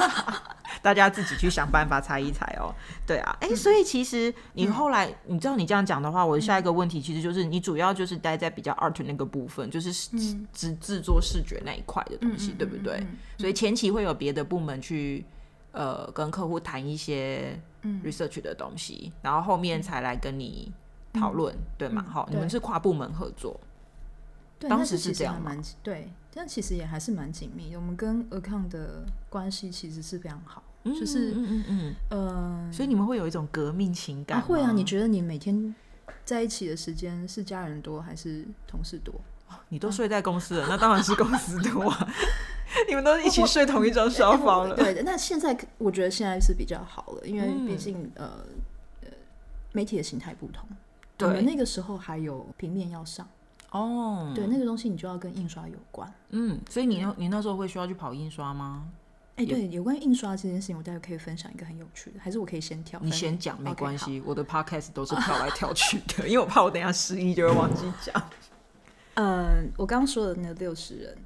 [0.81, 2.73] 大家自己去想办法猜一猜哦。
[3.07, 13.05] 对啊，哎、所以其实你后来，你知道你这样讲的话，我的下一个问题其实就是你主要就是待在比较 art 那个部分，就是制制制作视觉那一块的东西，对不对？
[13.39, 15.25] 所以前期会有别的部门去
[15.73, 17.59] 呃跟客户谈一些
[18.05, 20.71] research 的东西，然后后面才来跟你
[21.13, 22.05] 讨论，对吗？
[22.09, 23.59] 好，你们是跨部门合作，
[24.59, 27.75] 对，当时那其实是这样蛮对，但其实也还是蛮紧密。
[27.75, 35.75] 我们跟 account 的关系其实是非常好，就是嗯嗯嗯呃嗯，所以你们会有一种革命情感会啊，你觉得你每天
[36.25, 39.15] 在一起的时间是家人多还是同事多？
[39.71, 42.09] 你都睡在公司了，那当然是公司多啊。
[42.87, 44.77] 你们都一起睡同一张沙发了。
[44.77, 48.31] 对，那现在我觉得现在是比较好了，因为嗯毕竟、呃
[49.01, 49.09] 呃
[49.73, 50.69] 媒体的形态不同。
[51.19, 53.29] 对我们那个时候还有平面要上，
[53.73, 56.11] 哦，对，那个东西你就要跟印刷有关。
[56.31, 58.89] 嗯，所以你那你那时候会需要去跑印刷吗？
[59.37, 62.99] 哎、对，有关于印刷这件事情，我待会可以分享一个很有趣的，还是我可以先跳？
[63.03, 68.21] 你先讲没关系，我的 podcast 都是跳来跳去的， 因为我怕我等一下失忆就会忘记讲。
[69.15, 71.17] 嗯， 我刚刚说的那六十人，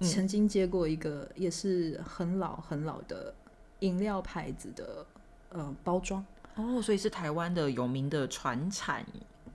[0.00, 3.32] 嗯曾经接过一个也是很老很老的
[3.78, 5.06] 饮料牌子的
[5.48, 6.22] 呃包装，
[6.56, 9.06] 哦，所以是台湾的有名的传产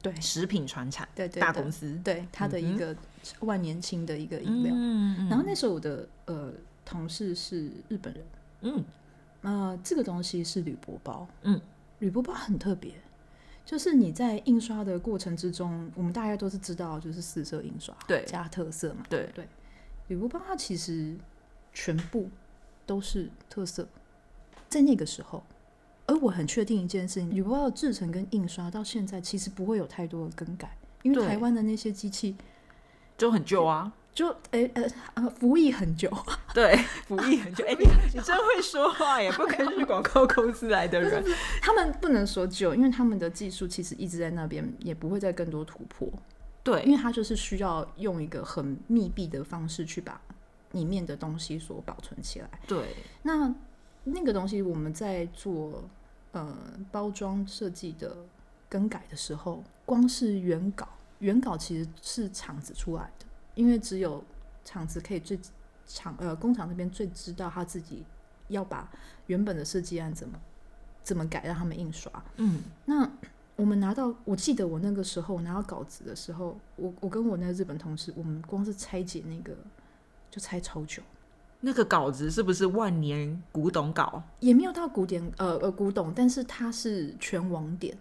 [0.01, 2.95] 对食品传产对对对大公司对，它的一个
[3.41, 4.73] 万年青的一个饮料。
[4.73, 6.53] 嗯然后那时候我的呃
[6.85, 8.23] 同事是日本人，
[8.61, 8.85] 嗯
[9.41, 11.59] 呃，这个东西是铝箔包，嗯，
[11.99, 12.93] 铝箔包很特别，
[13.65, 19.47] 就是你在印刷的过程之中，我们大家都是知道就是四色印刷，对加特色嘛，对对，
[20.07, 21.15] 铝箔包它其实
[21.73, 22.29] 全部
[22.85, 23.87] 都是特色，
[24.69, 25.43] 在那个时候。
[26.09, 32.35] 而我很确定一件事情，铝箔包的制成跟印刷到现在其实不会有太多的更改，因为台湾的那些机器
[33.17, 33.93] 就很旧啊。
[34.11, 36.11] 就诶呃呃服役很久，
[36.53, 36.75] 对，
[37.07, 37.63] 服役很久。
[37.65, 41.23] 哎、你你真会说话耶，不愧是广告公司来的人。
[41.61, 46.11] 他们不能说旧，因为他们的技术其实一直在那边，也不会再更多突破。
[46.63, 50.19] 对因，为它就是需要用一个很密闭的方式去把
[50.71, 52.49] 里面的东西所保存起来。
[52.67, 53.53] 对，那
[54.03, 55.81] 那个东西我们在做
[56.31, 56.55] 呃
[56.91, 58.15] 包装设计的
[58.67, 60.87] 更改的时候，光是原稿，
[61.19, 64.23] 原稿其实是厂子出来的，因为只有
[64.63, 65.39] 厂子可以最
[65.87, 68.05] 厂呃工厂那边最知道他自己
[68.49, 68.87] 要把
[69.27, 70.39] 原本的设计案怎么
[71.03, 72.11] 怎么改，让他们印刷。
[72.37, 73.09] 嗯，那
[73.55, 79.57] 我们拿到，我记得我那个时候拿到稿子的时候，我我跟我那个日本同事，我们光是拆解那个
[80.31, 81.01] 就拆超久，
[81.61, 84.23] 那个稿子是不是万年古董稿？
[84.39, 87.97] 也没有到古典呃呃古董，但是它是全网点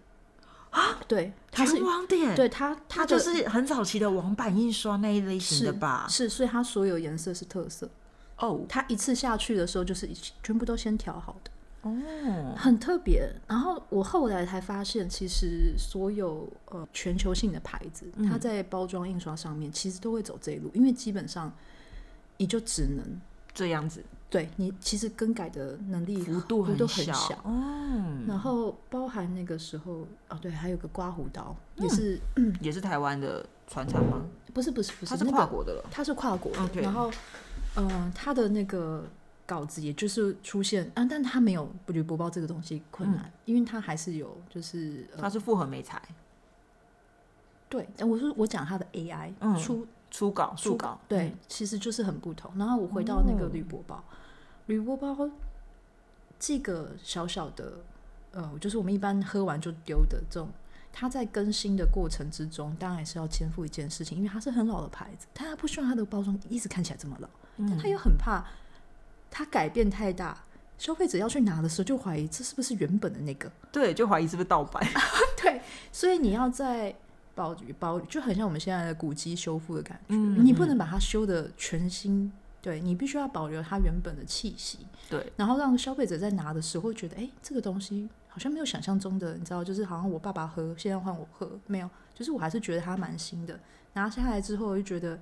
[0.71, 6.07] 啊，对，它是全网点，，对它它它就是很早期的网版印刷那一类型的吧？
[6.09, 7.89] 是，所以它所有颜色是特色，
[8.37, 11.51] 哦它一次下去的时候就是一全部都先调好的。
[11.83, 13.29] 哦，很特别。
[13.47, 21.53] 然后我后来才发现，其实所有呃全球性的牌子，嗯它在包装印刷上面其实都会走这一路，因为基本上
[22.37, 23.05] 你就只能
[23.59, 24.05] 这样子。
[24.31, 27.13] 对你其实更改的能力幅度很小。
[27.13, 27.35] 小。
[27.45, 31.83] 哦，然后包含那个时候哦，对，还有个刮胡刀，嗯。
[31.83, 32.21] 也是
[32.61, 34.25] 也是台湾的传产吗？
[34.55, 35.85] 不是不是不它是那个跨国的了。
[35.91, 37.11] 它是跨国的然后
[37.75, 39.05] 呃，它的那个
[39.47, 46.01] 稿子也就是出现啊，但它没有铝箔包这个东西困难，因为它还是有就是呃它是复合媒材，
[47.71, 49.57] 对，但我是我讲它的 AI、嗯。
[49.57, 52.51] 出初稿、初速稿，对，其实就是很不同。
[52.57, 53.51] 然后我回到那个哦。
[53.53, 54.03] 铝箔包，
[54.67, 55.29] 铝箔包
[56.39, 57.73] 这个小小的
[58.33, 60.49] 呃，就是我们一般喝完就丢的这种，
[60.93, 68.45] 它在更新的过程之中，当然是要肩负一件事情，因为它是很老的牌子，但它不希望它的包装一直看起来这么老，但它又很怕
[69.31, 70.45] 它改变太大，
[70.79, 74.87] 消费者要去拿的时候就怀疑这是不是原本的那个，对，就怀疑是不是盗版。
[75.43, 76.95] 对，所以你要在
[77.39, 93.59] 保保就很像我们现在的古迹修复的感觉，嗯你不能把它修的全新，对你必须要保留它原本的气息，对，然后让消费者在拿的时候会觉得，哎，这个东西好像没有想象中的，你知道，就是好像我爸爸喝，现在换我喝，没有，就是我还是觉得它蛮新的，
[93.93, 95.21] 拿下来之后就觉得，哎，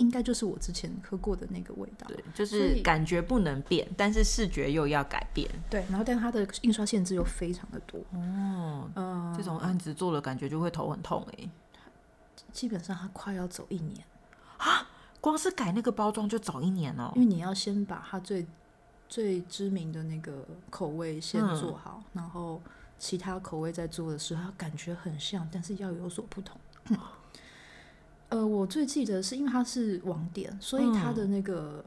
[0.00, 5.48] 应该就是我之前喝过的那个味道，对，就是感觉不能变，但是视觉又要改变。
[5.68, 11.48] 对，然后但它的印刷限制又非常的多，哦，嗯、这种案子做了，感觉就会头很痛哎。
[12.50, 14.02] 基本上它快要走一年
[14.56, 14.88] 啊。
[15.20, 17.20] 光是改那个包装就早一年哦因。
[17.20, 18.46] 为你要先把它最
[19.06, 22.58] 最知名的那个口味先嗯做好，然后
[22.98, 26.58] 其他口味在做的时候，它感觉很像，但是要有所不同。
[28.30, 31.84] 呃，我最记得是因为它是网点，所以它的那个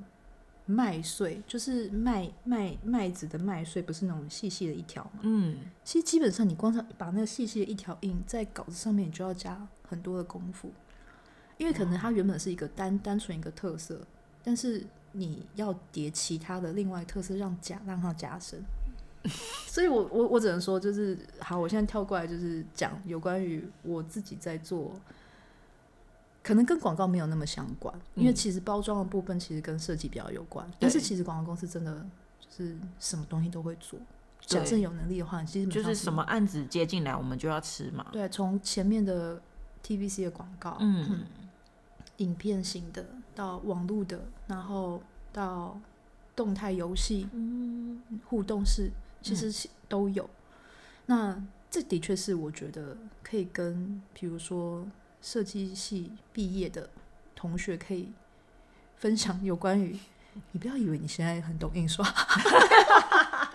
[0.66, 5.20] 麦穗，就是麦麦麦子的麦穗，不是那种细细的一条嘛？
[5.24, 10.70] 嗯，其实基本上你光是把那个细细的一条印在稿子上面，你就要加很多的功夫，
[11.58, 14.06] 因为可能它原本是一个单单纯一个特色，
[14.44, 18.62] 但是你要叠其他的另外特色，让加让它加深。
[19.68, 24.94] 所以我我我只能说，就是好，我现在跳过来就是讲有关于我自己在做，
[26.44, 32.06] 可能跟广告没有那么相关，因为嗯其实包装的部分其实跟设计比较有关，但是其实广告公司真的
[32.40, 33.98] 就是什么东西都会做。
[34.46, 38.08] 假设有能力的话，其实就是什么案子接进来，我们就要吃嘛。
[38.12, 39.42] 对，从前面的
[39.82, 41.24] TVC 的广告，嗯，
[42.18, 45.02] 影片型的到网络的，然后
[45.32, 45.80] 到
[46.36, 50.30] 动态游戏、嗯，互动式，其实都有。
[51.06, 54.86] 那这的确是我觉得可以跟，比如说
[55.24, 56.88] 设计系毕业的
[57.34, 58.12] 同学可以
[58.98, 59.98] 分享有关于。
[60.52, 62.04] 你不要以为你现在很懂印刷，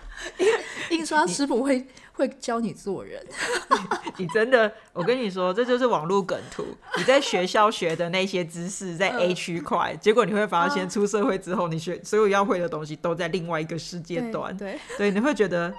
[0.89, 3.21] 印刷师傅会会教你做人。
[4.15, 6.65] 你真的，我跟你说，这就是网络梗图。
[6.97, 14.55] 你在学校学的那些知识在 A 区块，结果你会发现出社会之后，你学所有要会的东西都在另外一个世界对端。
[14.55, 15.75] 对，对，你会觉得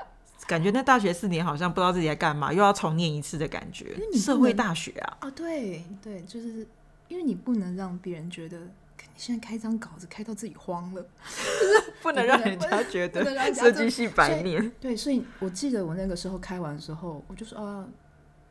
[0.46, 4.18] 感觉那大学四年好像不知道自己在干嘛，又要重念一次的感觉为你。
[4.18, 6.66] 社会大学啊，哦，对对，就是
[7.08, 11.06] 因为你不能让别人觉得你现在开张稿子开到自己慌了，
[12.02, 13.24] 不能让人家觉得
[13.54, 14.70] 设计系白念。
[14.80, 17.86] 对，所以我记得我那个时候开完之后，我就说啊，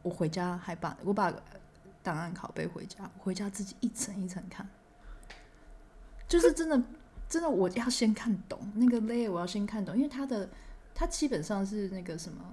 [0.01, 1.33] 我回家还把我把
[2.01, 4.67] 档案拷贝回家，回家自己一层一层看，
[6.27, 6.81] 就是真的
[7.27, 10.47] 真的我要先看懂那个 layer，我要先看懂，因为它的
[10.99, 12.43] 它基本上是那个什么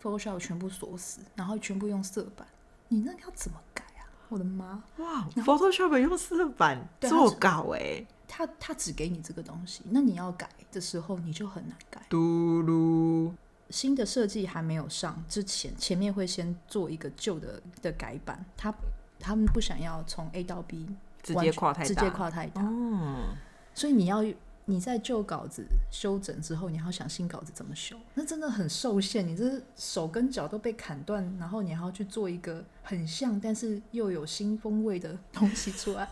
[0.00, 2.46] Photoshop 全部锁死，然后全部用色板，
[2.86, 4.06] 你那个要怎么改啊？
[4.28, 4.80] 我的妈！
[4.98, 12.00] 哇，Photoshop 用色板做稿哎，他他只给你这个东西，那你要改的时候你就很难改。
[12.08, 13.32] 嘟噜，
[13.70, 18.72] 新的设计还没有上之前，前面会先做一个旧的的改版，他
[19.18, 20.88] 他们不想要从 A 到 B
[21.24, 23.34] 直接跨太大，直接跨太大，哦，
[23.74, 24.22] 所以你要
[24.64, 29.26] 你在旧稿子修整之后，你还要想新稿子怎么修，那真的很受限。
[29.26, 36.08] 你这手跟脚都被砍断，然后你还要去做一个很像但是又有新风味的东西出来。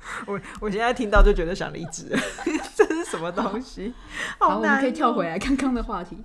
[0.26, 2.08] 我我现在听到就觉得想离职，
[2.74, 3.92] 这是什么东西？
[4.38, 5.32] 好，我难、们可以跳回来。
[5.32, 6.16] 来刚刚的话题。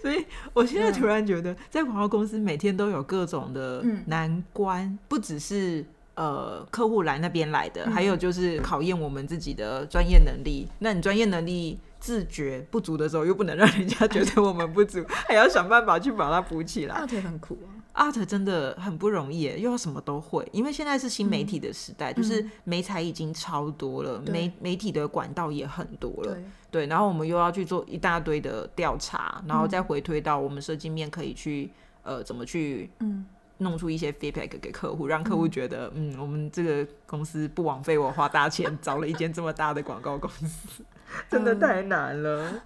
[0.00, 7.92] 所以我现在突然觉得，在广告公司每天都有各种的嗯难关，不只是呃客户来那边来的，嗯。
[7.92, 10.68] 还有就是考验我们自己的专业能力。
[10.78, 16.94] 那你专业能力自觉不足的时候，又不能让人家觉得我们不足， 还要想办法去把它补起来。
[16.94, 17.70] 大腿很苦啊。
[17.94, 24.32] art 真的很不容易，又要什么都会，因为现在是新媒体的时代，就是媒材已经超多了，对。
[24.32, 31.70] 媒媒体的管道也很多了，对，对，然后我们又要去做一大堆的调查，然后再回推到我们设计面可以去
[32.02, 33.24] 呃怎么去嗯，
[33.58, 40.84] 弄出一些 feedback 给客户，让客户觉得嗯我们这个公司不枉费我花大钱找了一间这么大的广告公司，
[41.30, 41.60] 真的嗯。
[41.60, 42.62] 太难了。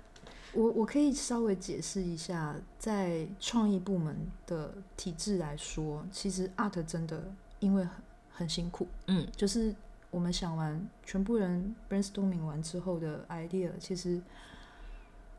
[0.55, 7.23] 我我可以稍微解释一下，在创意部门的体制来说，其实 art 真的
[7.61, 7.93] 因为很
[8.33, 9.75] 很辛苦，嗯，就是
[10.11, 14.21] 我们想完，全部人 brainstorming 完之后的 idea，其实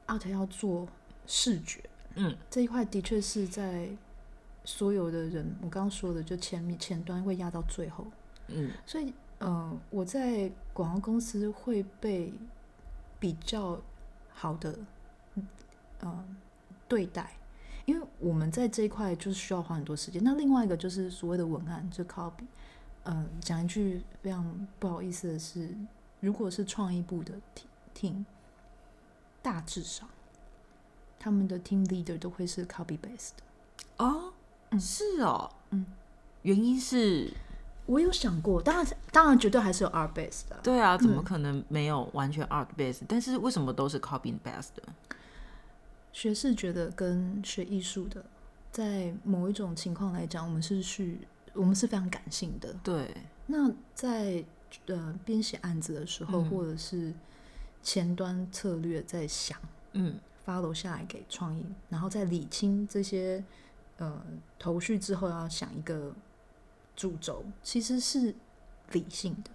[0.05, 0.87] art 要做
[1.25, 1.81] 视觉，
[2.13, 3.89] 嗯，这一块的确是在
[4.65, 8.05] 所有的人，我刚刚说的，就前面前端会压到最后，
[8.47, 12.33] 嗯所以，呃，我在广告公司会被
[13.19, 13.81] 比较
[14.33, 14.77] 好的，
[15.99, 16.25] 呃，
[16.87, 17.37] 对待，
[17.85, 20.23] 因为我们在这一块就是需要花很多时间。
[20.23, 22.45] 那另外一个就是所谓的文案，就 copy。
[23.05, 25.73] 嗯，讲一句非常不好意思的是，
[26.19, 27.33] 如果是创意部的
[27.95, 28.25] team，
[29.41, 30.07] 大致上
[31.17, 33.31] 他们的 team leader 都会是 copy based
[33.97, 34.33] 哦，
[34.71, 35.85] 嗯是哦，嗯，
[36.43, 37.33] 原因是，
[37.85, 40.61] 我有想过，当然，当然绝对还是有 art based 的啊。
[40.63, 43.01] 对啊，怎么可能没有完全 art based？
[43.07, 44.83] 但是为什么都是 copy based 的？
[46.11, 48.23] 学视觉的跟学艺术的，
[48.71, 51.19] 在某一种情况来讲，我们是去，
[51.53, 52.73] 我们是非常感性的。
[52.83, 53.15] 对，
[53.47, 54.43] 那在
[54.87, 57.13] 呃编写案子的时候，嗯或者是
[57.81, 59.57] 前端策略在想
[59.93, 63.43] 嗯 follow 下来给创意，然后再理清这些
[63.99, 64.21] 呃
[64.57, 66.13] 头绪之后，要想一个
[66.95, 68.33] 主轴，其实是
[68.91, 69.51] 理性的。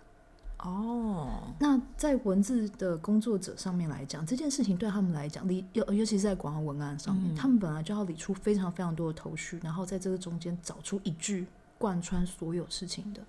[0.58, 13.22] 哦，那在文字的工作者上面来讲，这件事情对他们来讲，理尤尤其是在广告文案上面，嗯他们本来就要理出非常非常多的头绪，然后在这个中间找出一句贯穿所有事情的。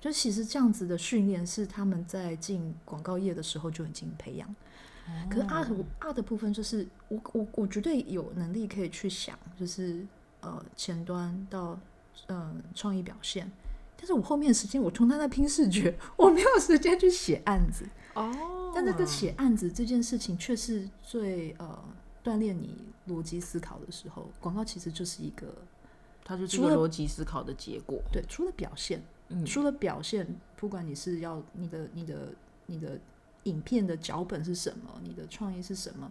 [0.00, 4.52] 就其实这样子的训练是他们在进广告业的时候就已经培养。
[5.30, 10.04] 可是 art art 的部分就是我我我绝对有能力可以去想，就是
[10.42, 11.80] 呃前端到
[12.26, 13.50] 呃创意表现，
[13.96, 17.86] 但是我后面的时间我通常在拼视觉，我没有时间去写案子。
[18.14, 21.82] 哦，但这个写案子这件事情却是最呃
[22.22, 22.76] 锻炼你
[23.08, 24.28] 逻辑思考的时候。
[24.38, 25.46] 广告其实就是一个
[26.22, 28.02] 它就是一个逻辑思考的结果。
[28.12, 30.26] 对，除了表现，嗯，除了表现，
[30.56, 32.28] 不管你是要你的、你的、
[32.66, 33.00] 你的
[33.44, 36.10] 影片的脚本是什么，你的创意是什么，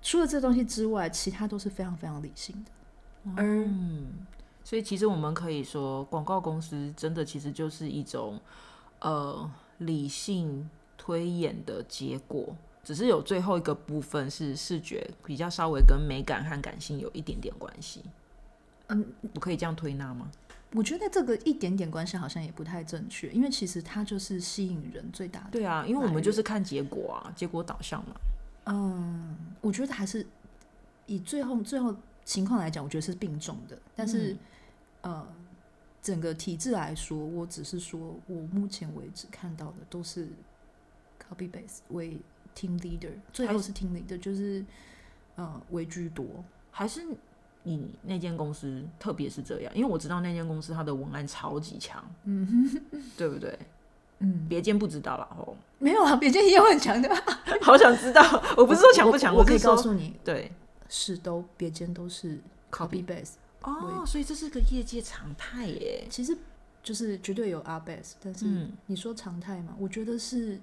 [0.00, 2.70] 除了这东西之外，其他都是非常非常理性的。
[3.34, 4.06] 而嗯，
[4.62, 8.38] 所以其实我们可以说，广告公司真的其实就是一种
[9.00, 12.54] 呃理性推演的结果，
[12.84, 18.02] 只是有最后一个部分是视觉比较稍微跟美感和感性有一点点关系。
[18.88, 19.04] 嗯，
[19.34, 20.30] 我可以这样推纳吗？
[20.72, 25.50] 我觉得这个一点点关系好像也不太正确，因为其实它就是吸引人最大的。
[25.52, 28.14] 对啊，因为我们就是看结果啊，结果导向嘛。
[28.66, 30.26] 嗯，我觉得还是
[31.06, 31.94] 以最后最后
[32.26, 33.78] 情况来讲，我觉得是并重的。
[33.94, 34.36] 但是，
[35.02, 35.26] 嗯呃，
[36.02, 40.28] 整个体制来说，我只是说我目前为止看到的都是
[41.18, 42.18] copy base 为
[42.54, 44.62] team leader，最后是 team leader，就是
[45.36, 46.26] 呃为居多。
[46.70, 47.06] 还是
[47.62, 49.74] 你那间公司特别是这样？
[49.74, 52.68] 因为我知道那间公司它的文案超级强，嗯
[53.16, 53.58] 对不对？
[54.18, 57.08] 嗯，别间不知道了，哦，没有啊，别间也有很强的。
[57.62, 58.22] 好想知道。
[58.56, 60.50] 我不是说强不强，我可以告诉你，对
[60.88, 62.38] 是都别间都是
[62.70, 63.32] copy base，
[63.62, 66.06] 哦，所以这是个业界常态耶。
[66.10, 66.36] 其实
[66.82, 70.60] 就是绝对有 R base，但是嗯你说常态嘛，我觉得是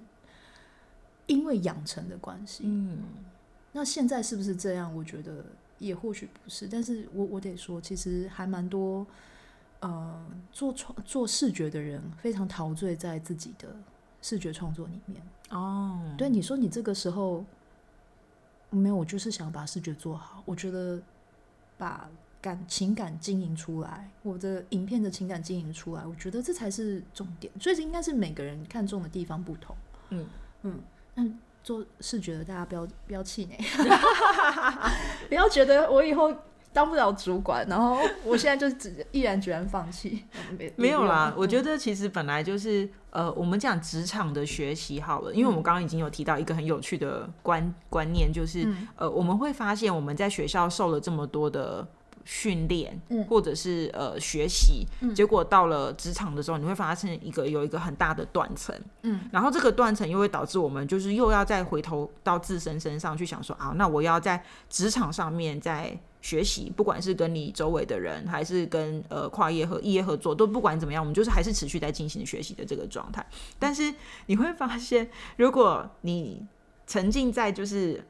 [1.26, 2.64] 因为养成的关系。
[2.66, 2.98] 嗯
[3.72, 4.94] 那现在是不是这样？
[4.94, 5.44] 我觉得
[5.80, 9.04] 也或许不是，但是我我得说，其实还蛮多，
[9.80, 13.74] 呃，做创做视觉的人非常陶醉在自己的
[14.22, 15.20] 视觉创作里面。
[15.50, 17.44] 哦，对你说，你这个时候
[18.74, 20.42] 没有，我就是想把视觉做好。
[20.44, 21.00] 我觉得
[21.78, 22.08] 把
[22.40, 27.52] 感情感经营出来，我的影片的情感经营出来，我觉得这才是重点。
[27.58, 29.74] 所以这应该是每个人看重的地方不同。
[30.10, 30.26] 嗯
[30.62, 30.80] 嗯，
[31.14, 31.24] 那
[31.62, 33.58] 做视觉的大家不要不要气馁，
[35.28, 36.34] 不要觉得我以后
[36.74, 40.24] 当不了主管，然后我现在就只毅然决然放弃。
[40.76, 51.86] 没有啦，我觉得得其实本来就是呃，我们讲职场的学习好了，因为我们刚刚已经有提到一个很有趣的观观念，就是、嗯呃，我们会发现我们在学校受了这么多的
[52.24, 53.24] 训练，嗯。
[53.24, 55.14] 或者是呃学习，嗯。
[55.14, 73.24] 结果到了职场的时候，你会发现一个有一个很大的断层，嗯，然后这个断层又会导致我们就是又要再回头到自身身上去想说啊，那我要在职场上面在学习，不管是跟你周围的人，还是跟呃跨业和异业合作，都不管怎么样，我们就是还是持续在进行学习的这个状态。
[73.58, 73.92] 但是
[74.26, 76.46] 你会发现，如果你
[76.86, 78.02] 沉浸在就是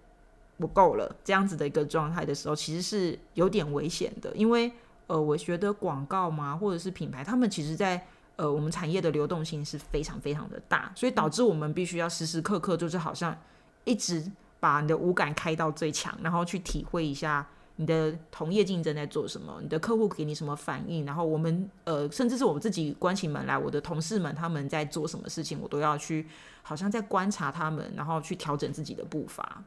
[0.56, 4.72] 我够了这样子的一个状态的时候，其实是有点危险的，因为
[5.06, 13.36] 呃，我觉得广告嘛，或者是品牌，他们其实在呃我们产业的流动性是非常非常的大，所以导致我们必须要时时刻刻就是好像
[13.84, 14.24] 一直
[14.60, 17.46] 把你的五感开到最强，然后去体会一下。
[17.76, 19.58] 你的同业竞争在做什么？
[19.60, 21.04] 你的客户给你什么反应？
[21.04, 26.24] 然后我们呃，甚至是我们自己关起门来，我的同事们他们在做什么事情，我都要去，
[26.62, 29.60] 好像在观察他们，然后去调整自己的步伐。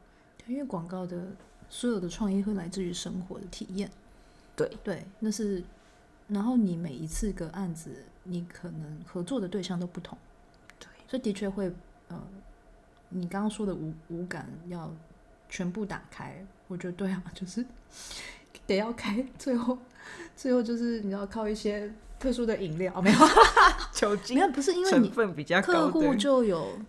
[0.48, 1.18] 因为广告的
[1.70, 3.90] 所有的创意会来自于生活的体验。
[4.56, 5.64] 对对，那是，
[6.28, 7.92] 然后你每一次个案子，
[8.24, 10.18] 你可能合作的对象都不同，
[10.80, 11.72] 对，所以的确会
[12.08, 12.20] 呃，
[13.10, 14.92] 你刚刚说的五五感要
[15.48, 17.64] 全部打开，我觉得对啊，就是
[18.66, 19.78] 得要开，最后
[20.36, 23.26] 最后就是你要靠一些特殊的饮料，没有没
[23.94, 25.10] 酒精有不是因为你
[25.62, 26.80] 客户，就有，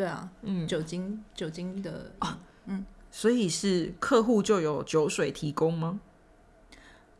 [0.00, 6.00] 对啊，嗯，酒精酒精的啊，嗯所以是客户就有酒水提供吗？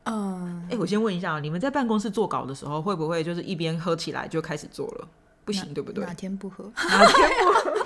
[0.04, 5.08] 嗯，哎、我先问一下，你们在办公室做稿的时候，会不会就是一边喝起来就开始做了？
[5.44, 6.02] 不行，对不对？
[6.06, 6.72] 哪天不喝？
[6.74, 7.80] 哪天不？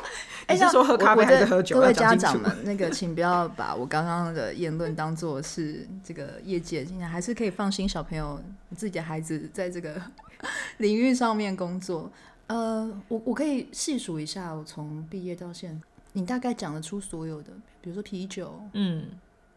[0.53, 1.75] 你是说喝咖啡还是喝酒？
[1.75, 8.41] 各位家长们，那个请不要把我刚刚的言论当做是这个业界，现在还是可以放心，小朋友
[8.77, 10.01] 自己的孩子在这个
[10.79, 12.09] 领域上面工作。
[12.47, 19.07] 呃，我我可以细数一下，我从毕业到现在，你大概讲得出所有的，比如说啤酒、嗯，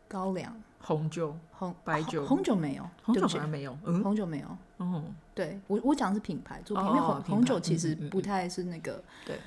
[0.08, 2.26] 高粱、红酒、红白酒。
[2.26, 4.58] 红红酒没有，红酒没有，嗯，红酒没有。
[4.78, 5.04] 哦，
[5.36, 9.38] 对我我讲的是品牌作品，牌红酒其实不太是那个对。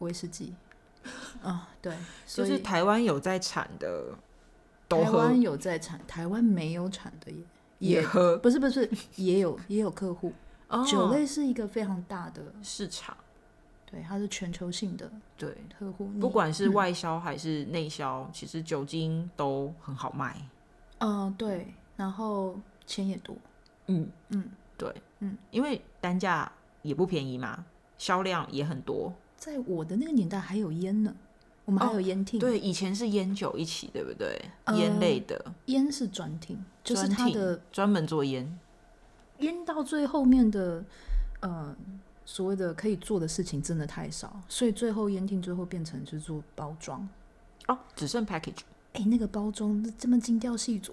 [0.00, 0.52] 威士忌。
[1.42, 4.14] 啊、 对，所以就是台湾有在产的
[4.88, 7.30] 台湾有在产，台湾没有产的
[7.78, 10.32] 也也喝，不是不是也有也有客户。
[10.72, 13.14] 哦酒类是一个非常大的，市场，
[13.84, 16.06] 对，它是全球性的对，客户。
[16.18, 20.34] 不管是外销还是内销，其实酒精都很好卖。
[20.98, 23.36] 嗯、对，然后钱也多，
[23.88, 24.44] 嗯嗯，
[24.78, 26.50] 对，嗯，因为单价
[26.80, 27.64] 也不便宜嘛，
[27.98, 29.12] 销量也很多。
[29.36, 31.14] 在我的那个年代还有烟呢，
[31.66, 34.40] 我们还有烟厅，哦对，以前是烟酒一起，对不对？
[34.64, 38.58] 呃烟类的，烟是专厅，就是它的专门做烟。
[39.42, 40.84] 烟到最后面的
[41.40, 41.76] 呃
[42.24, 47.06] 所谓的可以做的事情真的太少，所以最后烟厅最后变成是做包装。
[47.68, 48.60] 哦，只剩 package，
[48.94, 50.92] 哎，那个包装这么精雕细琢，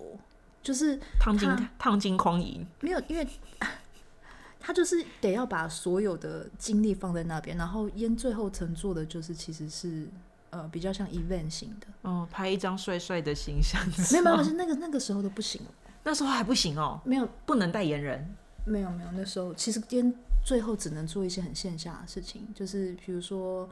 [0.61, 2.65] 就是烫金烫金框银。
[2.81, 3.27] 没有，因为
[4.59, 10.07] 他就是得要把所有的精力放在那边，然后烟最后曾做的就是其实是
[10.49, 13.81] 呃比较像 event 型的，哦，拍一张帅帅的形象。
[14.11, 15.61] 没有没有，是那个那个时候都不行，
[16.03, 17.27] 那时候还不行哦，没有。
[17.45, 18.35] 不能代言人。
[18.65, 23.67] 没有没有，那时候其实今天最后只能做一些很线下的事情，就是比如说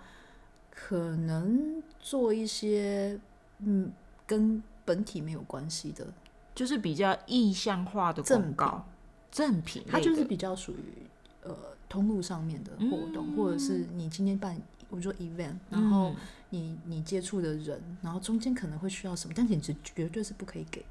[0.72, 3.20] 可能做一些
[3.60, 3.92] 嗯
[4.26, 6.08] 跟本体没有关系的，
[6.56, 8.86] 就是比较意向化的赠广告，
[9.32, 11.06] 赠品，它就是比较属于
[11.44, 11.56] 呃
[11.88, 14.60] 通路上面的活动，或者是你今天办，
[14.90, 16.16] 我说 event，然后嗯
[16.50, 20.84] 你你接触的人，然后中间可能会需要什么，但是你绝绝对是不可以给，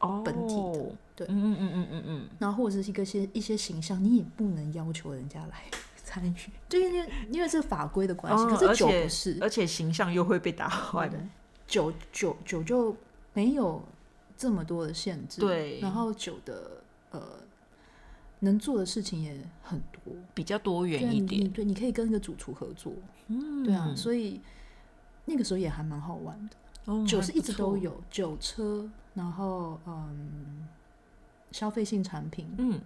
[0.00, 1.26] 哦本体的对。
[1.28, 5.64] 嗯嗯嗯嗯嗯嗯，然后或者是一个些一些形象，你也不能要求人家来
[6.04, 6.34] 参与，
[6.68, 11.08] 对，因为因为是法规的关系，哦可是酒不是，而且形象又会被打坏。
[11.08, 11.18] 的。
[11.66, 12.96] 酒酒酒就
[13.34, 13.82] 没有
[14.36, 15.80] 这么多的限制，对。
[15.80, 16.80] 然后酒的
[17.10, 17.20] 呃
[18.38, 22.92] 能做的事情也很多，比较多元一点，对，你可以跟一个主厨合作，
[23.26, 23.64] 嗯。
[23.64, 24.40] 对啊，所以
[25.24, 26.56] 那个时候也还蛮好玩的。
[26.84, 30.68] 哦酒是一直都，有，酒车，然后嗯，
[31.50, 32.80] 消费性产品，嗯，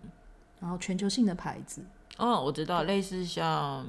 [0.60, 1.82] 然后全球性的牌子，
[2.16, 3.84] 哦，我知道，类似像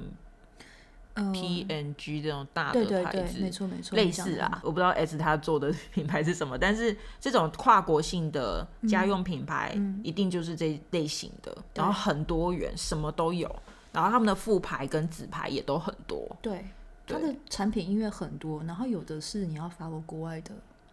[1.14, 1.32] 嗯。
[1.32, 10.02] P N G 这种大的牌对，没子，错没错，类似啊，我不知道 S 他做的 品牌是什么，但是这种跨国性的家用品牌，嗯。
[10.04, 13.48] 一定就是这类型的，对然后很多元，什么都有，
[13.94, 16.66] 然后他们的副牌跟子牌也都很多，对。
[17.08, 20.52] 它的产品因为很多，然后有的是你要 follow 国外的，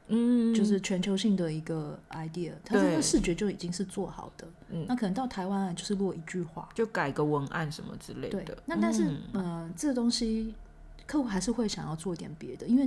[0.09, 4.85] 嗯，就是全球性的一个 idea，它这个视觉就已经是做好的，嗯。
[4.89, 8.31] 那可能到台湾来就是落一句话，就改个文案什么之类的。
[8.31, 8.57] 对的。。
[8.67, 9.45] 那但是嗯。
[9.45, 10.55] 呃，这个东西
[11.07, 12.85] 客户还是会想要做一点别的，因为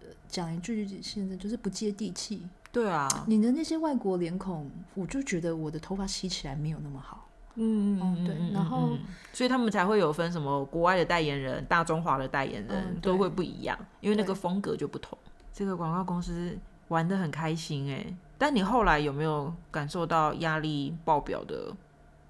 [0.00, 2.42] 呃讲一句现在就是不接地气，
[2.72, 7.28] 对啊，你的那些外国脸孔，我就觉得我的头发洗起来没有那么好。
[7.56, 8.98] 嗯嗯对然后嗯。
[9.32, 15.16] 所以他们才会有分什么国外的代言人、大中华的代言人、嗯都会不一样，因为那个风格就不同。
[15.54, 18.04] 这个广告公司玩的很开心哎，
[18.36, 21.72] 但你后来有没有感受到压力爆表的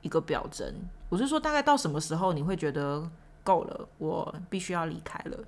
[0.03, 0.71] 一个表征？
[1.09, 3.03] 我是说，大概到什么时候你会觉得
[3.43, 5.39] 够了，我必须要离开了？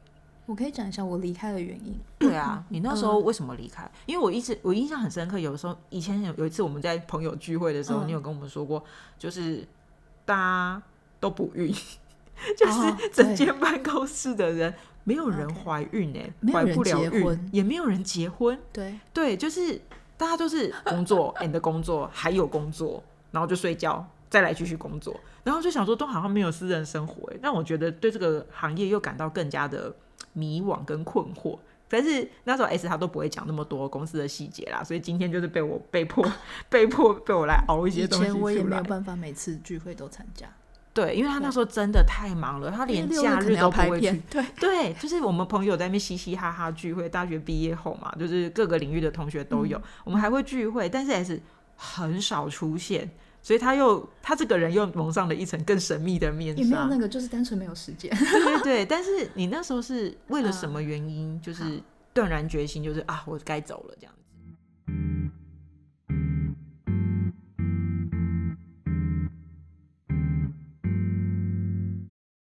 [0.47, 1.99] 我可以讲一下我离开的原因。
[2.19, 3.87] 对啊，你那时候嗯为什么离开？
[4.07, 8.83] 因为我一直我印象很深刻，有时候以前有有一次我们在朋友聚会的时候，嗯你有跟我们说过，
[9.19, 9.67] 就是
[10.25, 10.83] 大家
[11.21, 11.71] 都不孕，
[12.57, 14.73] 就是哦整间办公室的人
[15.07, 19.81] 没有人怀孕哎、没有怀不了孕人结婚，也没有人结婚，对，对，就是
[20.17, 23.01] 大家都是工作 and 工作，还有工作，
[23.31, 29.95] 然后就睡觉，再来继续工作，然后就想说都好像没有私人生活哎，让我觉得对这个行业又感到更加的
[30.33, 31.57] 迷惘跟困惑。
[31.89, 36.29] 但是那时候 S 他都不会讲那么多公司的细节啦，所以今天就是被我被迫
[36.69, 38.61] 被迫被我来熬一些以东西前我也。
[38.61, 40.49] 没有办法每次聚会都参加。
[40.97, 51.39] 对，因为他那时候真的太忙了，他连假日都不会去对， 对，就是我们朋友在那边嘻嘻哈哈聚会，大学毕业后嘛，就是各个领域的同学都嗯有，我们还会聚会，但是还是
[51.77, 53.11] 很少出现，
[53.43, 56.97] 所以他又他这个人又蒙上了一层更神秘的面纱也没有那。
[56.97, 58.11] 个，就是单纯没有时间。
[58.17, 61.63] 对对对，但是你那时候是为了什嗯么原因，就是
[62.15, 64.23] 断然决心，就是啊，我该走了这样子。